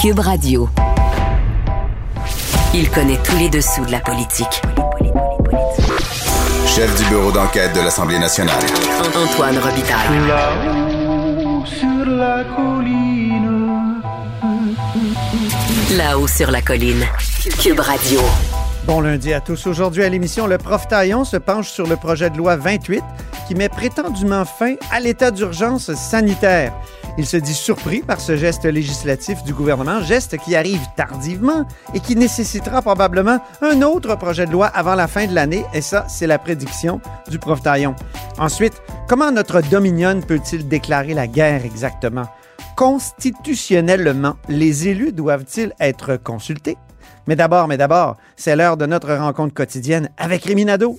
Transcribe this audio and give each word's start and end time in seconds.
Cube 0.00 0.20
Radio. 0.20 0.66
Il 2.72 2.88
connaît 2.88 3.18
tous 3.22 3.36
les 3.36 3.50
dessous 3.50 3.84
de 3.84 3.92
la 3.92 4.00
politique. 4.00 4.62
Chef 6.66 6.96
du 6.96 7.04
bureau 7.10 7.30
d'enquête 7.30 7.74
de 7.74 7.80
l'Assemblée 7.80 8.18
nationale. 8.18 8.62
Antoine 9.14 9.58
Robitaille. 9.58 10.26
Là-haut 10.26 11.66
sur 11.66 12.06
la 12.06 12.44
colline. 12.44 14.00
Là-haut 15.98 16.28
sur 16.28 16.50
la 16.50 16.62
colline. 16.62 17.04
Cube 17.62 17.80
Radio. 17.80 18.20
Bon 18.86 19.02
lundi 19.02 19.34
à 19.34 19.42
tous. 19.42 19.66
Aujourd'hui 19.66 20.02
à 20.02 20.08
l'émission, 20.08 20.46
le 20.46 20.56
prof 20.56 20.88
Taillon 20.88 21.26
se 21.26 21.36
penche 21.36 21.68
sur 21.68 21.86
le 21.86 21.96
projet 21.96 22.30
de 22.30 22.38
loi 22.38 22.56
28 22.56 23.02
qui 23.46 23.54
met 23.54 23.68
prétendument 23.68 24.46
fin 24.46 24.76
à 24.90 24.98
l'état 24.98 25.30
d'urgence 25.30 25.92
sanitaire. 25.92 26.72
Il 27.18 27.26
se 27.26 27.36
dit 27.36 27.54
surpris 27.54 28.00
par 28.00 28.20
ce 28.20 28.36
geste 28.36 28.64
législatif 28.64 29.42
du 29.44 29.52
gouvernement, 29.52 30.00
geste 30.00 30.36
qui 30.38 30.56
arrive 30.56 30.80
tardivement 30.96 31.66
et 31.94 32.00
qui 32.00 32.16
nécessitera 32.16 32.82
probablement 32.82 33.40
un 33.60 33.82
autre 33.82 34.16
projet 34.16 34.46
de 34.46 34.52
loi 34.52 34.66
avant 34.66 34.94
la 34.94 35.08
fin 35.08 35.26
de 35.26 35.34
l'année, 35.34 35.64
et 35.74 35.80
ça, 35.80 36.06
c'est 36.08 36.26
la 36.26 36.38
prédiction 36.38 37.00
du 37.28 37.38
prof 37.38 37.62
Taillon. 37.62 37.94
Ensuite, 38.38 38.80
comment 39.08 39.30
notre 39.32 39.60
Dominion 39.60 40.20
peut-il 40.20 40.68
déclarer 40.68 41.14
la 41.14 41.26
guerre 41.26 41.64
exactement? 41.64 42.26
Constitutionnellement, 42.76 44.36
les 44.48 44.88
élus 44.88 45.12
doivent-ils 45.12 45.74
être 45.80 46.16
consultés? 46.16 46.78
Mais 47.26 47.36
d'abord, 47.36 47.68
mais 47.68 47.76
d'abord, 47.76 48.16
c'est 48.36 48.56
l'heure 48.56 48.76
de 48.76 48.86
notre 48.86 49.14
rencontre 49.14 49.52
quotidienne 49.52 50.08
avec 50.16 50.44
Réminado. 50.44 50.98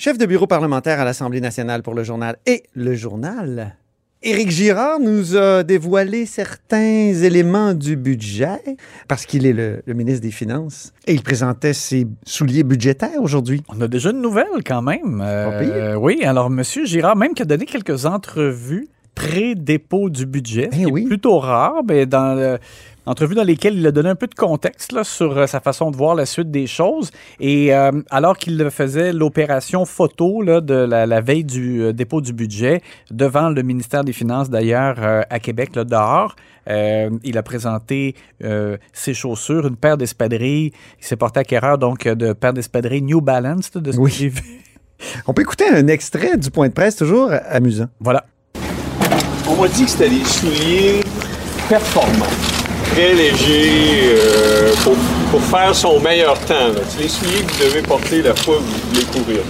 Chef 0.00 0.16
de 0.16 0.26
bureau 0.26 0.46
parlementaire 0.46 1.00
à 1.00 1.04
l'Assemblée 1.04 1.40
nationale 1.40 1.82
pour 1.82 1.92
le 1.92 2.04
journal 2.04 2.36
et 2.46 2.62
le 2.74 2.94
journal. 2.94 3.74
Éric 4.22 4.48
Girard 4.50 5.00
nous 5.00 5.36
a 5.36 5.64
dévoilé 5.64 6.24
certains 6.24 7.12
éléments 7.12 7.74
du 7.74 7.96
budget 7.96 8.60
parce 9.08 9.26
qu'il 9.26 9.44
est 9.44 9.52
le, 9.52 9.82
le 9.84 9.94
ministre 9.94 10.22
des 10.22 10.30
Finances 10.30 10.92
et 11.08 11.14
il 11.14 11.22
présentait 11.22 11.72
ses 11.72 12.06
souliers 12.24 12.62
budgétaires 12.62 13.20
aujourd'hui. 13.20 13.62
On 13.68 13.80
a 13.80 13.88
déjà 13.88 14.10
une 14.10 14.20
nouvelle 14.22 14.46
quand 14.64 14.82
même. 14.82 15.20
Euh, 15.24 15.96
oui, 15.96 16.24
alors 16.24 16.46
M. 16.46 16.62
Girard, 16.84 17.16
même 17.16 17.34
qui 17.34 17.42
a 17.42 17.44
donné 17.44 17.64
quelques 17.66 18.06
entrevues 18.06 18.88
pré-dépôt 19.16 20.10
du 20.10 20.26
budget, 20.26 20.68
ce 20.72 20.76
qui 20.78 20.86
oui. 20.86 21.02
est 21.02 21.06
plutôt 21.06 21.40
rare, 21.40 21.82
mais 21.88 22.06
dans 22.06 22.36
le- 22.36 22.58
entrevues 23.08 23.34
dans 23.34 23.42
lesquelles 23.44 23.76
il 23.76 23.86
a 23.86 23.90
donné 23.90 24.08
un 24.10 24.14
peu 24.14 24.26
de 24.26 24.34
contexte 24.34 24.92
là, 24.92 25.02
sur 25.04 25.36
euh, 25.36 25.46
sa 25.46 25.60
façon 25.60 25.90
de 25.90 25.96
voir 25.96 26.14
la 26.14 26.26
suite 26.26 26.50
des 26.50 26.66
choses. 26.66 27.10
Et 27.40 27.74
euh, 27.74 27.90
alors 28.10 28.36
qu'il 28.36 28.68
faisait 28.70 29.12
l'opération 29.12 29.84
photo 29.84 30.42
là, 30.42 30.60
de 30.60 30.74
la, 30.74 31.06
la 31.06 31.20
veille 31.20 31.44
du 31.44 31.82
euh, 31.82 31.92
dépôt 31.92 32.20
du 32.20 32.32
budget 32.32 32.82
devant 33.10 33.48
le 33.50 33.62
ministère 33.62 34.04
des 34.04 34.12
Finances 34.12 34.50
d'ailleurs 34.50 34.96
euh, 34.98 35.22
à 35.30 35.38
Québec, 35.40 35.74
là, 35.74 35.84
dehors, 35.84 36.36
euh, 36.68 37.08
il 37.24 37.38
a 37.38 37.42
présenté 37.42 38.14
euh, 38.44 38.76
ses 38.92 39.14
chaussures, 39.14 39.66
une 39.66 39.76
paire 39.76 39.96
d'espadrilles. 39.96 40.72
Il 41.00 41.04
s'est 41.06 41.16
porté 41.16 41.40
acquéreur 41.40 41.78
donc 41.78 42.06
de 42.06 42.32
paire 42.34 42.52
d'espadrilles 42.52 43.02
New 43.02 43.20
Balance, 43.22 43.70
là, 43.74 43.80
de 43.80 43.90
ce 43.92 43.96
Oui. 43.98 44.10
que 44.10 44.16
j'ai 44.16 44.28
vu. 44.28 44.42
On 45.26 45.32
peut 45.32 45.42
écouter 45.42 45.64
un 45.68 45.86
extrait 45.86 46.36
du 46.36 46.50
point 46.50 46.68
de 46.68 46.72
presse, 46.74 46.96
toujours 46.96 47.30
amusant. 47.48 47.86
Voilà. 48.00 48.24
On 49.48 49.56
m'a 49.62 49.68
dit 49.68 49.84
que 49.84 49.90
c'était 49.90 50.10
des 50.10 50.24
souliers 50.24 51.00
performants, 51.68 52.26
très 52.92 53.14
légers, 53.14 54.14
euh, 54.14 54.72
pour, 55.30 55.42
faire 55.42 55.74
son 55.74 56.00
meilleur 56.00 56.38
temps. 56.46 56.68
là. 56.68 56.80
Les 56.98 57.08
souliers 57.08 57.42
que 57.42 57.52
vous 57.52 57.64
devez 57.64 57.82
porter 57.82 58.22
la 58.22 58.34
fois 58.34 58.56
que 58.56 58.60
vous 58.60 58.88
voulez 58.88 59.04
courir. 59.06 59.42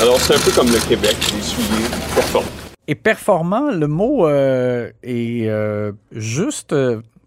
Alors 0.00 0.20
c'est 0.20 0.34
un 0.34 0.38
peu 0.38 0.50
comme 0.50 0.68
le 0.68 0.78
Québec, 0.88 1.16
des 1.18 1.42
souliers 1.42 1.88
performants. 2.14 2.48
Et 2.86 2.94
performant, 2.94 3.70
le 3.70 3.86
mot 3.86 4.26
euh, 4.26 4.90
est 5.02 5.48
euh, 5.48 5.92
juste 6.12 6.74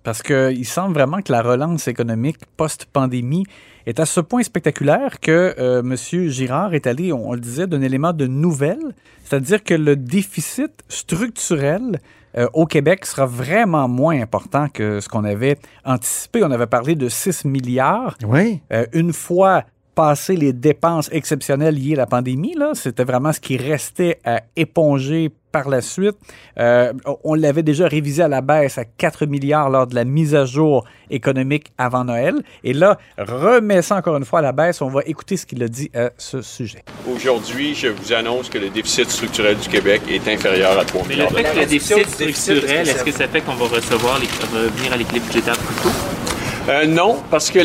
parce 0.03 0.21
qu'il 0.21 0.65
semble 0.65 0.93
vraiment 0.93 1.21
que 1.21 1.31
la 1.31 1.41
relance 1.41 1.87
économique 1.87 2.37
post-pandémie 2.55 3.45
est 3.87 3.99
à 3.99 4.05
ce 4.05 4.21
point 4.21 4.43
spectaculaire 4.43 5.19
que 5.19 5.55
euh, 5.59 5.79
M. 5.79 5.95
Girard 6.29 6.73
est 6.73 6.87
allé, 6.87 7.11
on, 7.11 7.29
on 7.29 7.33
le 7.33 7.39
disait, 7.39 7.67
d'un 7.67 7.81
élément 7.81 8.13
de 8.13 8.27
nouvelle, 8.27 8.93
c'est-à-dire 9.23 9.63
que 9.63 9.73
le 9.73 9.95
déficit 9.95 10.71
structurel 10.87 11.99
euh, 12.37 12.47
au 12.53 12.65
Québec 12.65 13.05
sera 13.05 13.25
vraiment 13.25 13.87
moins 13.87 14.21
important 14.21 14.67
que 14.69 14.99
ce 14.99 15.09
qu'on 15.09 15.23
avait 15.23 15.57
anticipé. 15.85 16.43
On 16.43 16.51
avait 16.51 16.67
parlé 16.67 16.95
de 16.95 17.09
6 17.09 17.45
milliards. 17.45 18.15
Oui. 18.25 18.61
Euh, 18.71 18.85
une 18.93 19.13
fois 19.13 19.63
passé 19.97 20.35
les 20.35 20.53
dépenses 20.53 21.09
exceptionnelles 21.11 21.73
liées 21.73 21.95
à 21.95 21.97
la 21.97 22.05
pandémie, 22.05 22.53
là, 22.53 22.73
c'était 22.75 23.03
vraiment 23.03 23.33
ce 23.33 23.39
qui 23.39 23.57
restait 23.57 24.19
à 24.23 24.43
éponger 24.55 25.31
par 25.51 25.69
la 25.69 25.81
suite. 25.81 26.15
Euh, 26.59 26.93
on 27.23 27.33
l'avait 27.33 27.63
déjà 27.63 27.87
révisé 27.87 28.21
à 28.21 28.27
la 28.27 28.41
baisse 28.41 28.77
à 28.77 28.85
4 28.85 29.25
milliards 29.25 29.71
lors 29.71 29.87
de 29.87 29.95
la 29.95 30.03
mise 30.03 30.35
à 30.35 30.45
jour 30.45 30.85
économique 31.09 31.71
avant 31.79 32.03
Noël. 32.03 32.35
Et 32.63 32.73
là, 32.73 32.99
remet 33.17 33.81
ça 33.81 33.95
encore 33.95 34.17
une 34.17 34.25
fois 34.25 34.39
à 34.39 34.41
la 34.43 34.51
baisse. 34.51 34.83
On 34.83 34.89
va 34.89 35.01
écouter 35.07 35.35
ce 35.35 35.47
qu'il 35.47 35.63
a 35.63 35.67
dit 35.67 35.89
à 35.95 36.11
ce 36.15 36.43
sujet. 36.43 36.83
Aujourd'hui, 37.11 37.73
je 37.73 37.87
vous 37.87 38.13
annonce 38.13 38.49
que 38.49 38.59
le 38.59 38.69
déficit 38.69 39.09
structurel 39.09 39.57
du 39.57 39.67
Québec 39.67 40.03
est 40.07 40.27
inférieur 40.27 40.77
à 40.77 40.85
3 40.85 41.05
Mais 41.09 41.15
le 41.15 41.23
milliards. 41.23 41.31
fait 41.31 41.55
que 41.55 41.59
le 41.59 41.65
déficit 41.65 42.07
structurel, 42.07 42.87
est-ce 42.87 43.03
que 43.03 43.11
ça 43.11 43.27
fait 43.27 43.41
qu'on 43.41 43.55
va 43.55 43.65
recevoir 43.65 44.19
les, 44.19 44.27
revenir 44.55 44.93
à 44.93 44.97
l'équilibre 44.97 45.25
budgétaire 45.25 45.57
plus 45.57 45.75
tôt? 45.81 46.26
Euh, 46.69 46.85
non, 46.85 47.15
parce 47.31 47.49
que 47.49 47.59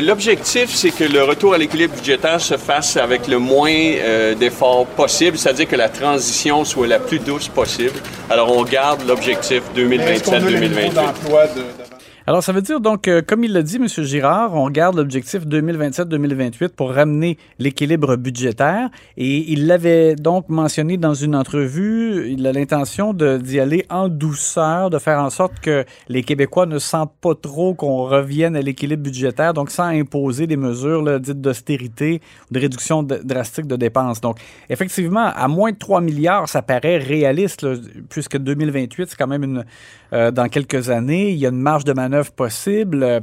l'objectif, 0.00 0.74
c'est 0.74 0.90
que 0.90 1.04
le 1.04 1.22
retour 1.22 1.54
à 1.54 1.58
l'équilibre 1.58 1.94
budgétaire 1.94 2.40
se 2.40 2.58
fasse 2.58 2.98
avec 2.98 3.26
le 3.26 3.38
moins 3.38 3.72
euh, 3.72 4.34
d'efforts 4.34 4.86
possible, 4.86 5.38
c'est-à-dire 5.38 5.66
que 5.66 5.76
la 5.76 5.88
transition 5.88 6.64
soit 6.64 6.86
la 6.86 6.98
plus 6.98 7.20
douce 7.20 7.48
possible. 7.48 7.98
Alors, 8.28 8.54
on 8.54 8.64
garde 8.64 9.06
l'objectif 9.06 9.62
2027-2028. 9.74 11.87
Alors, 12.28 12.42
ça 12.42 12.52
veut 12.52 12.60
dire 12.60 12.78
donc, 12.78 13.08
euh, 13.08 13.22
comme 13.26 13.42
il 13.42 13.54
l'a 13.54 13.62
dit, 13.62 13.76
M. 13.76 13.88
Girard, 13.88 14.52
on 14.52 14.68
garde 14.68 14.96
l'objectif 14.96 15.46
2027-2028 15.46 16.68
pour 16.68 16.92
ramener 16.92 17.38
l'équilibre 17.58 18.16
budgétaire. 18.16 18.90
Et 19.16 19.50
il 19.50 19.66
l'avait 19.66 20.14
donc 20.14 20.50
mentionné 20.50 20.98
dans 20.98 21.14
une 21.14 21.34
entrevue. 21.34 22.30
Il 22.30 22.46
a 22.46 22.52
l'intention 22.52 23.14
d'y 23.14 23.58
aller 23.58 23.86
en 23.88 24.10
douceur, 24.10 24.90
de 24.90 24.98
faire 24.98 25.20
en 25.20 25.30
sorte 25.30 25.58
que 25.60 25.86
les 26.10 26.22
Québécois 26.22 26.66
ne 26.66 26.78
sentent 26.78 27.14
pas 27.18 27.34
trop 27.34 27.72
qu'on 27.72 28.04
revienne 28.04 28.56
à 28.56 28.60
l'équilibre 28.60 29.04
budgétaire, 29.04 29.54
donc 29.54 29.70
sans 29.70 29.84
imposer 29.84 30.46
des 30.46 30.58
mesures 30.58 31.18
dites 31.20 31.40
d'austérité 31.40 32.20
ou 32.50 32.54
de 32.54 32.60
réduction 32.60 33.02
drastique 33.02 33.66
de 33.66 33.76
dépenses. 33.76 34.20
Donc, 34.20 34.36
effectivement, 34.68 35.32
à 35.34 35.48
moins 35.48 35.72
de 35.72 35.78
3 35.78 36.02
milliards, 36.02 36.46
ça 36.46 36.60
paraît 36.60 36.98
réaliste, 36.98 37.66
puisque 38.10 38.36
2028, 38.36 39.08
c'est 39.08 39.16
quand 39.16 39.26
même 39.26 39.44
une, 39.44 39.64
euh, 40.12 40.30
dans 40.30 40.48
quelques 40.48 40.90
années. 40.90 41.30
Il 41.30 41.38
y 41.38 41.46
a 41.46 41.48
une 41.48 41.62
marge 41.62 41.84
de 41.84 41.94
manœuvre 41.94 42.17
possible. 42.24 43.02
Euh, 43.02 43.20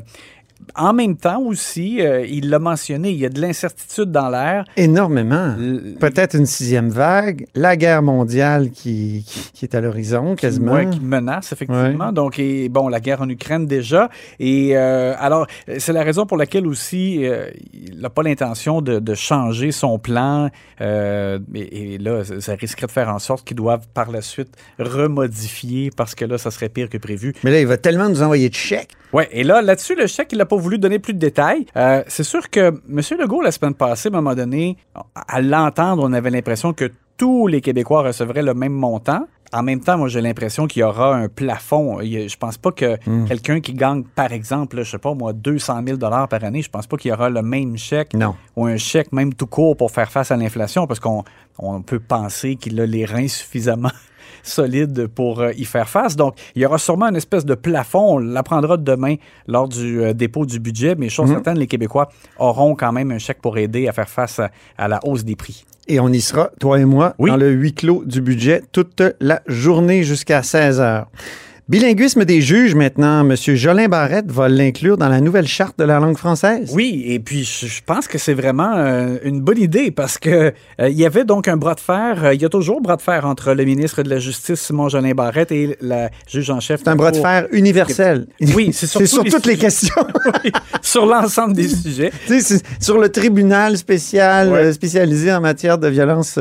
en 0.76 0.94
même 0.94 1.16
temps 1.16 1.42
aussi, 1.42 2.02
euh, 2.02 2.26
il 2.26 2.50
l'a 2.50 2.60
mentionné, 2.60 3.12
il 3.12 3.18
y 3.18 3.26
a 3.26 3.30
de 3.30 3.40
l'incertitude 3.40 4.12
dans 4.12 4.30
l'air. 4.30 4.66
Énormément. 4.78 5.56
L- 5.58 5.96
Peut-être 6.00 6.36
une 6.36 6.46
sixième 6.46 6.90
vague, 6.90 7.46
la 7.56 7.76
guerre 7.78 8.02
mondiale 8.02 8.72
qui, 8.72 9.24
qui, 9.28 9.52
qui 9.54 9.66
est 9.66 9.76
à 9.76 9.82
l'horizon 9.82 10.36
quasiment. 10.36 10.74
Ouais, 10.74 10.90
qui 10.90 11.00
menace, 11.00 11.52
effectivement. 11.52 12.12
Donc, 12.12 12.40
et, 12.40 12.68
bon, 12.70 12.88
la 12.88 13.00
guerre 13.00 13.22
en 13.22 13.30
Ukraine 13.30 13.66
déjà. 13.68 14.10
Et 14.40 14.72
euh, 14.76 15.14
alors, 15.20 15.48
c'est 15.78 15.94
la 15.94 16.04
raison 16.04 16.26
pour 16.26 16.38
laquelle 16.38 16.68
aussi 16.68 17.26
euh, 17.26 17.50
il 17.74 18.00
n'a 18.00 18.10
pas 18.10 18.24
l'intention 18.24 18.82
de, 18.82 19.00
de 19.00 19.14
changer 19.14 19.72
son 19.72 20.00
plan. 20.00 20.50
Et, 20.82 21.94
et 21.94 21.98
là, 21.98 22.24
ça, 22.40 22.56
risquerait 22.56 22.88
de 22.88 22.92
faire 22.92 23.10
en 23.10 23.20
sorte 23.20 23.46
qu'il 23.48 23.58
doive 23.58 23.88
par 23.94 24.12
la 24.12 24.22
suite 24.22 24.50
remodifier 24.80 25.92
parce 25.96 26.16
que 26.16 26.26
là, 26.26 26.38
ça 26.38 26.52
serait 26.52 26.70
pire 26.70 26.90
que 26.90 26.98
prévu. 26.98 27.34
Mais 27.44 27.52
là, 27.52 27.60
il 27.60 27.68
va 27.68 27.78
tellement 27.78 28.10
nous 28.10 28.22
envoyer 28.22 28.50
de 28.50 28.56
chèques. 28.56 28.92
Ouais, 29.14 29.30
et 29.32 29.44
là, 29.44 29.62
là-dessus, 29.62 29.96
le 29.96 30.08
chèque, 30.08 30.30
il 30.32 30.38
n'a 30.38 30.46
pas 30.46 30.56
voulu 30.58 30.78
donner 30.78 31.00
plus 31.00 31.14
de 31.14 31.20
détails. 31.20 31.66
Euh, 31.78 32.04
c'est 32.08 32.24
sûr 32.24 32.50
que 32.50 32.60
M. 32.90 33.02
Legault, 33.20 33.42
la 33.42 33.52
semaine 33.52 33.74
passée, 33.74 34.10
à 34.10 34.12
un 34.18 34.22
moment 34.22 34.36
donné, 34.36 34.78
à 35.28 35.42
l'entendre, 35.42 36.04
on 36.06 36.12
avait 36.14 36.30
l'impression 36.30 36.74
que 36.74 36.92
tous 37.18 37.48
les 37.48 37.62
Québécois 37.62 38.04
recevraient 38.04 38.44
le 38.44 38.54
même 38.54 38.74
montant. 38.74 39.26
En 39.54 39.64
même 39.64 39.80
temps, 39.80 39.98
moi, 39.98 40.10
j'ai 40.10 40.20
l'impression 40.20 40.68
qu'il 40.68 40.82
y 40.82 40.84
aura 40.84 41.16
un 41.16 41.30
plafond. 41.30 42.00
Je 42.02 42.36
pense 42.36 42.58
pas 42.58 42.72
que 42.72 42.98
quelqu'un 43.28 43.62
qui 43.62 43.74
gagne, 43.74 44.04
par 44.04 44.34
exemple, 44.34 44.84
je 44.84 44.90
sais 44.92 44.98
pas 44.98 45.14
moi, 45.14 45.32
200 45.32 45.82
000 45.86 45.98
par 45.98 46.44
année, 46.44 46.62
je 46.62 46.70
pense 46.70 46.88
pas 46.88 46.98
qu'il 46.98 47.10
y 47.10 47.14
aura 47.14 47.30
le 47.30 47.42
même 47.42 47.78
chèque 47.78 48.14
Non. 48.16 48.36
ou 48.58 48.66
un 48.66 48.76
chèque 48.76 49.14
même 49.14 49.34
tout 49.34 49.48
court 49.48 49.78
pour 49.78 49.92
faire 49.92 50.12
face 50.12 50.32
à 50.32 50.36
l'inflation 50.36 50.88
parce 50.88 51.00
qu'on 51.00 51.24
on 51.58 51.82
peut 51.84 52.00
penser 52.02 52.58
qu'il 52.58 52.82
a 52.82 52.86
les 52.86 53.06
reins 53.06 53.30
suffisamment 53.30 53.92
solide 54.48 55.08
pour 55.08 55.42
euh, 55.42 55.52
y 55.54 55.66
faire 55.66 55.90
face. 55.90 56.16
Donc, 56.16 56.36
il 56.56 56.62
y 56.62 56.66
aura 56.66 56.78
sûrement 56.78 57.08
une 57.08 57.16
espèce 57.16 57.46
de 57.46 57.56
plafond. 57.56 58.16
On 58.16 58.18
l'apprendra 58.20 58.78
demain 58.78 59.16
lors 59.48 59.68
du 59.68 60.02
euh, 60.02 60.14
dépôt 60.14 60.46
du 60.46 60.60
budget, 60.60 60.96
mais 60.98 61.10
chose 61.10 61.28
Mhm. 61.30 61.34
certaine, 61.36 61.58
les 61.60 61.68
Québécois 61.68 62.10
auront 62.40 62.76
quand 62.76 62.92
même 62.92 63.12
un 63.12 63.18
chèque 63.18 63.42
pour 63.42 63.58
aider 63.58 63.88
à 63.88 63.92
faire 63.94 64.10
face 64.10 64.40
à, 64.40 64.50
à 64.78 64.88
la 64.88 65.00
hausse 65.04 65.24
des 65.24 65.36
prix. 65.36 65.66
Et 65.88 66.00
on 66.00 66.10
y 66.10 66.20
sera, 66.22 66.50
toi 66.60 66.80
et 66.80 66.86
moi, 66.86 67.14
Oui. 67.20 67.30
dans 67.30 67.38
le 67.38 67.52
huis 67.52 67.74
clos 67.74 68.04
du 68.06 68.20
budget 68.22 68.64
toute 68.72 69.04
la 69.20 69.42
journée 69.46 70.04
jusqu'à 70.04 70.42
16 70.42 70.80
heures. 70.80 71.08
Bilinguisme 71.68 72.26
des 72.26 72.42
juges 72.42 72.76
maintenant. 72.76 73.24
Monsieur 73.24 73.56
Jolin 73.56 73.88
Barrette 73.88 74.32
va 74.32 74.48
l'inclure 74.48 74.98
dans 74.98 75.10
la 75.10 75.20
nouvelle 75.20 75.48
charte 75.48 75.80
de 75.80 75.84
la 75.84 76.00
langue 76.00 76.16
française. 76.16 76.70
Oui, 76.76 77.04
et 77.08 77.18
puis 77.18 77.44
je, 77.44 77.82
pense 77.84 78.08
que 78.08 78.20
c'est 78.20 78.36
vraiment 78.36 78.74
euh, 78.76 79.18
une 79.24 79.42
bonne 79.42 79.58
idée 79.58 79.90
parce 79.90 80.20
que 80.20 80.30
euh, 80.80 80.90
il 80.90 80.96
y 80.96 81.08
avait 81.08 81.24
donc 81.24 81.48
un 81.48 81.58
bras 81.58 81.74
de 81.74 81.80
fer. 81.80 82.24
euh, 82.24 82.34
il 82.36 82.42
y 82.42 82.46
a 82.46 82.50
toujours 82.50 82.78
un 82.78 82.82
bras 82.82 82.98
de 82.98 83.02
fer 83.02 83.26
entre 83.26 83.54
le 83.56 83.66
ministre 83.66 84.04
de 84.04 84.12
la 84.12 84.20
Justice, 84.20 84.62
Simon 84.62 84.90
Jolin 84.90 85.14
Barrette, 85.16 85.52
et 85.52 85.76
la 85.82 86.12
juge 86.30 86.52
en 86.52 86.60
chef. 86.60 86.82
C'est 86.84 86.90
un 86.90 86.96
bras 86.96 87.10
de 87.10 87.18
fer 87.18 87.48
universel. 87.52 88.28
Oui, 88.54 88.70
c'est 88.72 88.86
sur 89.08 89.24
les 89.24 89.32
toutes 89.32 89.48
les 89.48 89.58
questions. 89.58 89.96
Oui, 90.44 90.52
sur 90.84 91.08
l'ensemble 91.08 91.54
des 91.54 91.68
sujets. 91.70 92.12
Sur 92.80 93.00
le 93.00 93.10
tribunal 93.10 93.76
spécial 93.78 94.52
Ouais. 94.52 94.72
spécialisé 94.72 95.34
en 95.34 95.42
matière 95.42 95.80
de 95.80 95.88
violence 95.88 96.38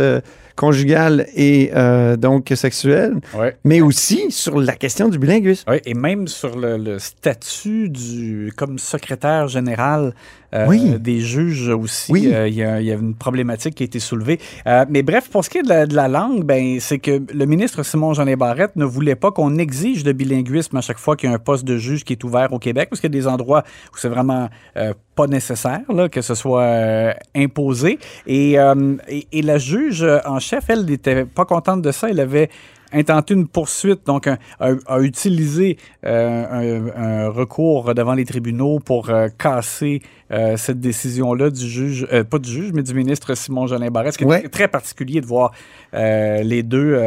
conjugale 0.57 1.27
et 1.35 1.71
euh, 1.75 2.17
donc 2.17 2.53
sexuelle, 2.55 3.15
Ouais. 3.37 3.57
mais 3.65 3.81
aussi 3.81 4.31
sur 4.31 4.61
la 4.61 4.75
question 4.75 5.09
du 5.09 5.19
bilinguisme. 5.19 5.65
Et 5.85 5.95
même 5.95 6.29
sur 6.29 6.57
le, 6.57 6.77
le 6.77 6.99
statut 6.99 7.89
du 7.89 8.53
comme 8.57 8.79
secrétaire 8.79 9.49
général 9.49 10.15
euh, 10.55 10.67
Oui. 10.69 10.95
des 11.01 11.21
juges 11.21 11.69
aussi, 11.69 12.13
Oui. 12.13 12.31
euh, 12.33 12.49
il 12.49 12.55
y, 12.55 12.63
a- 12.63 12.81
il 12.81 12.87
y 12.87 12.93
a 12.93 12.95
une 12.95 13.15
problématique 13.15 13.75
qui 13.75 13.83
a 13.83 13.87
été 13.87 13.99
soulevée. 14.01 14.39
Euh, 14.67 14.85
mais 14.89 15.03
bref, 15.03 15.29
pour 15.31 15.45
ce 15.45 15.51
qui 15.51 15.59
est 15.59 15.63
de 15.63 15.69
la, 15.69 15.87
de 15.87 15.95
la 15.95 16.09
langue, 16.09 16.45
ben, 16.45 16.79
c'est 16.81 16.99
que 16.99 17.21
le 17.33 17.45
ministre 17.47 17.83
Simon 17.83 18.15
Jean 18.15 18.25
Barrette 18.37 18.77
ne 18.77 18.85
voulait 18.85 19.17
pas 19.17 19.31
qu'on 19.33 19.57
exige 19.59 20.05
de 20.05 20.13
bilinguisme 20.13 20.77
à 20.77 20.81
chaque 20.81 20.99
fois 20.99 21.17
qu'il 21.17 21.29
y 21.29 21.33
a 21.33 21.35
un 21.35 21.39
poste 21.39 21.65
de 21.65 21.77
juge 21.77 22.05
qui 22.05 22.13
est 22.13 22.25
ouvert 22.25 22.53
au 22.53 22.59
Québec, 22.59 22.89
parce 22.91 23.01
qu'il 23.01 23.13
y 23.13 23.17
a 23.17 23.21
des 23.21 23.27
endroits 23.27 23.65
où 23.93 23.97
c'est 23.97 24.09
vraiment 24.09 24.49
pas 25.15 25.27
nécessaire 25.29 25.81
là, 25.89 26.09
que 26.09 26.21
ce 26.23 26.35
soit 26.35 26.63
euh, 26.63 27.13
imposé. 27.37 27.99
Et, 28.27 28.59
euh, 28.59 28.97
et, 29.09 29.27
et 29.33 29.43
la 29.43 29.59
juge 29.59 30.05
en 30.25 30.39
chef, 30.41 30.65
elle 30.69 30.85
n'était 30.85 31.25
pas 31.25 31.45
contente 31.45 31.83
de 31.83 31.93
ça. 31.93 32.09
Elle 32.11 32.21
avait 32.21 32.51
intenté 32.95 33.35
une 33.35 33.49
poursuite, 33.49 34.07
donc 34.07 34.27
a, 34.27 34.39
a 34.61 35.01
utilisé 35.01 35.77
euh, 36.05 36.91
un, 36.97 37.03
un 37.03 37.29
recours 37.29 37.95
devant 37.95 38.15
les 38.15 38.25
tribunaux 38.25 38.79
pour 38.79 39.11
euh, 39.11 39.29
casser 39.39 40.03
euh, 40.31 40.57
cette 40.57 40.81
décision-là 40.81 41.51
du 41.51 41.69
juge, 41.69 42.07
pas 42.31 42.39
du 42.39 42.51
juge, 42.51 42.73
mais 42.73 42.83
du 42.83 42.95
ministre 42.95 43.35
Simon 43.35 43.67
Jolin 43.67 43.91
Barrette, 43.91 44.15
ce 44.15 44.19
qui 44.19 44.25
est 44.25 44.49
très 44.49 44.69
particulier 44.69 45.21
de 45.21 45.27
voir 45.27 45.53
les 45.93 46.63
deux 46.63 46.99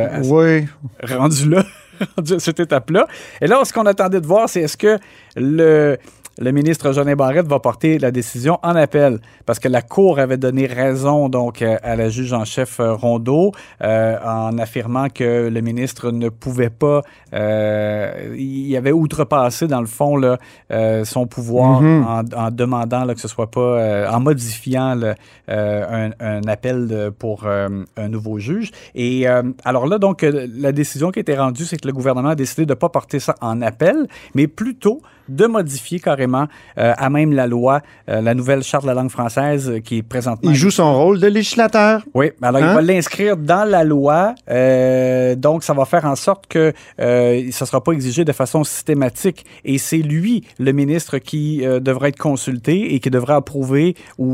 rendus 1.03 1.49
là, 1.49 1.63
rendus 2.17 2.33
à 2.33 2.39
cette 2.39 2.59
étape-là. 2.59 3.07
Et 3.41 3.47
là, 3.47 3.63
ce 3.63 3.73
qu'on 3.73 3.85
attendait 3.85 4.21
de 4.21 4.27
voir, 4.27 4.49
c'est 4.49 4.61
est-ce 4.61 4.77
que 4.77 4.97
le, 5.35 5.97
le 6.39 6.51
ministre 6.51 6.91
Jolin 6.91 7.15
Barrette 7.15 7.47
va 7.47 7.59
porter 7.59 7.97
la 7.99 8.11
décision 8.11 8.59
en 8.63 8.75
appel, 8.75 9.19
parce 9.45 9.59
que 9.59 9.67
la 9.67 9.81
Cour 9.81 10.19
avait 10.19 10.37
donné 10.37 10.65
raison 10.67 11.29
donc 11.29 11.61
euh, 11.61 11.77
à 11.83 11.95
la 11.95 12.09
juge 12.09 12.33
en 12.33 12.45
chef 12.45 12.79
euh, 12.79 12.93
Rondeau 12.93 13.51
euh, 13.83 14.17
en 14.23 14.57
affirmant 14.57 15.09
que 15.09 15.49
le 15.49 15.61
ministre 15.61 16.11
ne 16.11 16.29
pouvait 16.29 16.69
pas, 16.69 17.01
euh, 17.33 18.35
il 18.37 18.75
avait 18.75 18.91
outrepassé 18.91 19.67
dans 19.67 19.81
le 19.81 19.87
fond 19.87 20.15
là, 20.17 20.37
euh, 20.71 21.05
son 21.05 21.27
pouvoir 21.27 21.81
Mhm. 21.81 22.05
en, 22.05 22.23
en 22.45 22.51
demandant 22.51 23.03
là, 23.05 23.13
que 23.13 23.21
ce 23.21 23.27
soit 23.27 23.51
pas, 23.51 23.59
euh, 23.61 24.09
en 24.09 24.19
modifiant 24.19 24.99
euh, 25.01 25.13
un, 25.49 26.11
un 26.19 26.41
appel 26.47 27.11
pour 27.17 27.43
euh, 27.45 27.83
un 27.97 28.09
nouveau 28.09 28.39
juge. 28.39 28.71
Et 28.95 29.27
euh, 29.27 29.43
alors 29.65 29.87
là, 29.87 29.97
donc, 29.97 30.23
la 30.23 30.71
décision 30.71 31.11
qui 31.11 31.19
a 31.19 31.21
été 31.21 31.35
rendue, 31.35 31.65
c'est 31.65 31.77
que 31.77 31.87
le 31.87 31.93
gouvernement 31.93 32.29
a 32.29 32.35
décidé 32.35 32.65
de 32.65 32.71
ne 32.71 32.75
pas 32.75 32.89
porter 32.89 33.19
ça 33.19 33.35
en 33.41 33.61
appel, 33.61 34.07
mais 34.35 34.47
plutôt 34.47 35.01
de 35.29 35.45
modifier 35.45 35.99
carrément 35.99 36.47
euh, 36.77 36.93
à 36.97 37.09
même 37.09 37.33
la 37.33 37.47
loi, 37.47 37.81
euh, 38.09 38.21
la 38.21 38.33
nouvelle 38.33 38.63
charte 38.63 38.83
de 38.83 38.87
la 38.87 38.93
langue 38.93 39.09
française 39.09 39.69
euh, 39.69 39.79
qui 39.79 39.97
est 39.97 40.03
présentement. 40.03 40.49
Il 40.49 40.55
joue 40.55 40.71
son 40.71 40.95
rôle 40.95 41.19
de 41.19 41.27
législateur. 41.27 42.01
Oui, 42.13 42.31
alors 42.41 42.61
Hein? 42.61 42.69
il 42.71 42.75
va 42.75 42.81
l'inscrire 42.81 43.37
dans 43.37 43.67
la 43.69 43.83
loi, 43.83 44.33
euh, 44.49 45.35
donc 45.35 45.63
ça 45.63 45.73
va 45.73 45.85
faire 45.85 46.05
en 46.05 46.15
sorte 46.15 46.47
que 46.47 46.73
euh, 46.99 47.51
ça 47.51 47.65
ne 47.65 47.67
sera 47.67 47.83
pas 47.83 47.91
exigé 47.91 48.25
de 48.25 48.31
façon 48.31 48.63
systématique. 48.63 49.45
Et 49.65 49.77
c'est 49.77 49.97
lui, 49.97 50.43
le 50.59 50.71
ministre, 50.71 51.17
qui 51.17 51.65
euh, 51.65 51.79
devra 51.79 52.09
être 52.09 52.17
consulté 52.17 52.93
et 52.93 52.99
qui 52.99 53.09
devra 53.09 53.35
approuver 53.35 53.95
ou, 54.17 54.25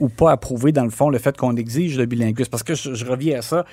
ou- 0.00 0.04
ou 0.04 0.08
pas 0.08 0.32
approuver, 0.32 0.72
dans 0.72 0.84
le 0.84 0.90
fond, 0.90 1.08
le 1.10 1.18
fait 1.18 1.36
qu'on 1.36 1.56
exige 1.56 1.96
le 1.98 2.06
bilinguisme. 2.06 2.50
Parce 2.50 2.62
que 2.62 2.74
je, 2.74 2.94
je 2.94 3.04
reviens 3.06 3.38
à 3.38 3.42
ça. 3.42 3.64